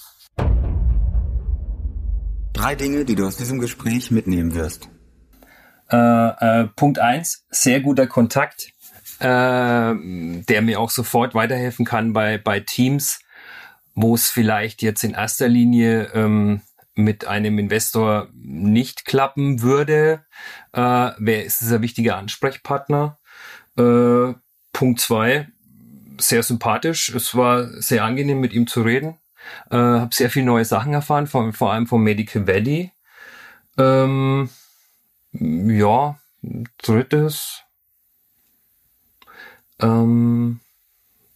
Drei 2.54 2.74
Dinge, 2.74 3.04
die 3.04 3.14
du 3.14 3.26
aus 3.26 3.36
diesem 3.36 3.58
Gespräch 3.58 4.10
mitnehmen 4.10 4.54
wirst. 4.54 4.88
Äh, 5.90 5.96
äh, 6.62 6.68
Punkt 6.76 6.98
eins: 6.98 7.44
sehr 7.50 7.80
guter 7.80 8.06
Kontakt 8.06 8.72
äh, 9.20 9.94
der 9.94 10.62
mir 10.62 10.80
auch 10.80 10.90
sofort 10.90 11.34
weiterhelfen 11.34 11.84
kann 11.84 12.12
bei, 12.12 12.38
bei 12.38 12.60
Teams, 12.60 13.20
wo 13.94 14.14
es 14.14 14.28
vielleicht 14.28 14.82
jetzt 14.82 15.04
in 15.04 15.14
erster 15.14 15.48
Linie 15.48 16.10
ähm, 16.14 16.62
mit 16.94 17.26
einem 17.26 17.58
Investor 17.58 18.28
nicht 18.34 19.04
klappen 19.04 19.62
würde. 19.62 20.24
Äh, 20.72 21.10
wer 21.18 21.44
ist 21.44 21.60
dieser 21.60 21.80
wichtige 21.80 22.16
Ansprechpartner? 22.16 23.18
Äh, 23.76 24.34
Punkt 24.72 25.00
zwei, 25.00 25.48
sehr 26.18 26.42
sympathisch. 26.42 27.14
Es 27.14 27.34
war 27.34 27.66
sehr 27.80 28.04
angenehm, 28.04 28.40
mit 28.40 28.52
ihm 28.52 28.66
zu 28.66 28.82
reden. 28.82 29.18
Äh, 29.70 29.76
habe 29.76 30.14
sehr 30.14 30.30
viele 30.30 30.46
neue 30.46 30.64
Sachen 30.64 30.94
erfahren, 30.94 31.26
vor, 31.26 31.52
vor 31.52 31.72
allem 31.72 31.86
vom 31.86 32.02
Medical 32.02 32.46
Valley. 32.46 32.92
Ähm, 33.76 34.48
ja, 35.32 36.18
drittes, 36.82 37.64
ähm, 39.80 40.60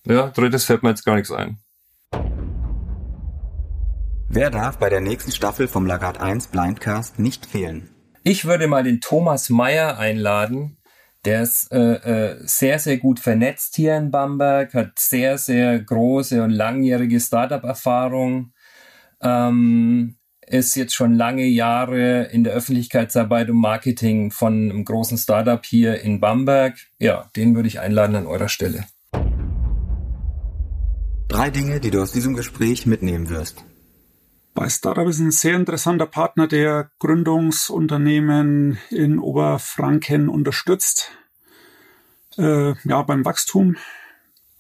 ja, 0.05 0.29
drittes 0.29 0.65
fällt 0.65 0.83
mir 0.83 0.91
jetzt 0.91 1.05
gar 1.05 1.17
nichts 1.17 1.31
ein. 1.31 1.59
Wer 4.31 4.51
darf 4.51 4.79
bei 4.79 4.89
der 4.89 5.01
nächsten 5.01 5.33
Staffel 5.33 5.69
vom 5.69 5.87
Lagat 5.87 6.21
1 6.21 6.49
Blindcast 6.49 7.19
nicht 7.19 7.47
fehlen? 7.47 7.91
Ich 8.23 8.45
würde 8.45 8.67
mal 8.67 8.85
den 8.85 9.01
Thomas 9.01 9.49
Meyer 9.49 9.99
einladen. 9.99 10.78
Der 11.25 11.43
ist 11.43 11.73
äh, 11.73 11.95
äh, 11.95 12.37
sehr, 12.41 12.79
sehr 12.79 12.99
gut 12.99 13.19
vernetzt 13.19 13.75
hier 13.77 13.97
in 13.97 14.11
Bamberg, 14.11 14.73
hat 14.75 14.99
sehr, 14.99 15.37
sehr 15.37 15.79
große 15.79 16.43
und 16.43 16.51
langjährige 16.51 17.21
Startup-Erfahrung. 17.21 18.53
Ähm, 19.21 20.17
ist 20.47 20.77
jetzt 20.77 20.95
schon 20.95 21.15
lange 21.15 21.45
Jahre 21.45 22.25
in 22.25 22.45
der 22.45 22.55
Öffentlichkeitsarbeit 22.55 23.51
und 23.51 23.61
Marketing 23.61 24.31
von 24.31 24.71
einem 24.71 24.85
großen 24.85 25.19
Startup 25.19 25.65
hier 25.65 26.01
in 26.01 26.21
Bamberg. 26.21 26.77
Ja, 26.99 27.31
den 27.37 27.55
würde 27.55 27.69
ich 27.69 27.81
einladen 27.81 28.17
an 28.17 28.27
eurer 28.27 28.49
Stelle. 28.49 28.87
Drei 31.29 31.51
Dinge, 31.51 31.81
die 31.81 31.91
du 31.91 32.01
aus 32.01 32.13
diesem 32.13 32.35
Gespräch 32.35 32.87
mitnehmen 32.87 33.29
wirst. 33.29 33.65
Bei 34.59 34.69
Startup 34.69 35.07
ist 35.07 35.21
ein 35.21 35.31
sehr 35.31 35.55
interessanter 35.55 36.07
Partner, 36.07 36.49
der 36.49 36.91
Gründungsunternehmen 36.99 38.77
in 38.91 39.21
Oberfranken 39.21 40.29
unterstützt. 40.29 41.13
Äh, 42.37 42.75
ja, 42.83 43.03
beim 43.03 43.25
Wachstum. 43.25 43.77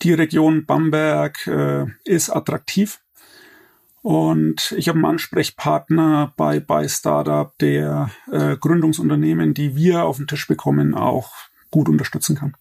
Die 0.02 0.12
Region 0.12 0.66
Bamberg 0.66 1.44
äh, 1.48 1.86
ist 2.04 2.30
attraktiv 2.30 3.00
und 4.00 4.72
ich 4.78 4.88
habe 4.88 4.98
einen 4.98 5.04
Ansprechpartner 5.04 6.32
bei, 6.36 6.60
bei 6.60 6.86
Startup, 6.86 7.50
der 7.58 8.10
äh, 8.30 8.56
Gründungsunternehmen, 8.56 9.52
die 9.52 9.74
wir 9.74 10.04
auf 10.04 10.18
den 10.18 10.28
Tisch 10.28 10.46
bekommen, 10.46 10.94
auch 10.94 11.32
gut 11.72 11.88
unterstützen 11.88 12.36
kann. 12.36 12.54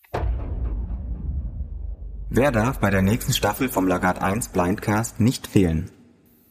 Wer 2.31 2.51
darf 2.51 2.79
bei 2.79 2.89
der 2.89 3.03
nächsten 3.03 3.33
Staffel 3.33 3.69
vom 3.69 3.87
Lagat 3.87 4.23
1 4.23 4.47
Blindcast 4.47 5.19
nicht 5.19 5.45
fehlen? 5.45 5.91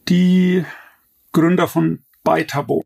Die 0.09 0.65
Gründer 1.33 1.67
von 1.67 2.05
Beitabo. 2.23 2.85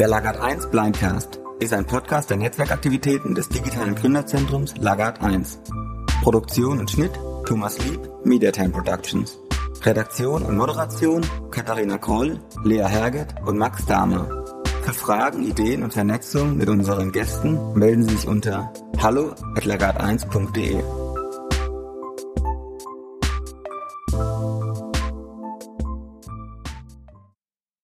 Der 0.00 0.08
Lagat 0.08 0.40
1 0.40 0.70
Blindcast 0.70 1.38
ist 1.60 1.72
ein 1.72 1.86
Podcast 1.86 2.30
der 2.30 2.38
Netzwerkaktivitäten 2.38 3.36
des 3.36 3.48
digitalen 3.48 3.94
Gründerzentrums 3.94 4.76
Lagat 4.78 5.22
1. 5.22 5.60
Produktion 6.24 6.80
und 6.80 6.90
Schnitt 6.90 7.12
Thomas 7.46 7.78
Lieb, 7.86 8.00
Mediatime 8.24 8.70
Productions. 8.70 9.38
Redaktion 9.84 10.42
und 10.42 10.56
Moderation 10.56 11.24
Katharina 11.52 11.98
Kroll, 11.98 12.40
Lea 12.64 12.88
Herget 12.88 13.32
und 13.46 13.56
Max 13.56 13.86
Dahmer. 13.86 14.43
Für 14.84 14.92
Fragen, 14.92 15.42
Ideen 15.44 15.82
und 15.82 15.94
Vernetzung 15.94 16.58
mit 16.58 16.68
unseren 16.68 17.10
Gästen 17.10 17.72
melden 17.72 18.02
Sie 18.02 18.16
sich 18.16 18.28
unter 18.28 18.70
hallo 18.98 19.30
at 19.56 19.64
lagat1.de. 19.64 21.03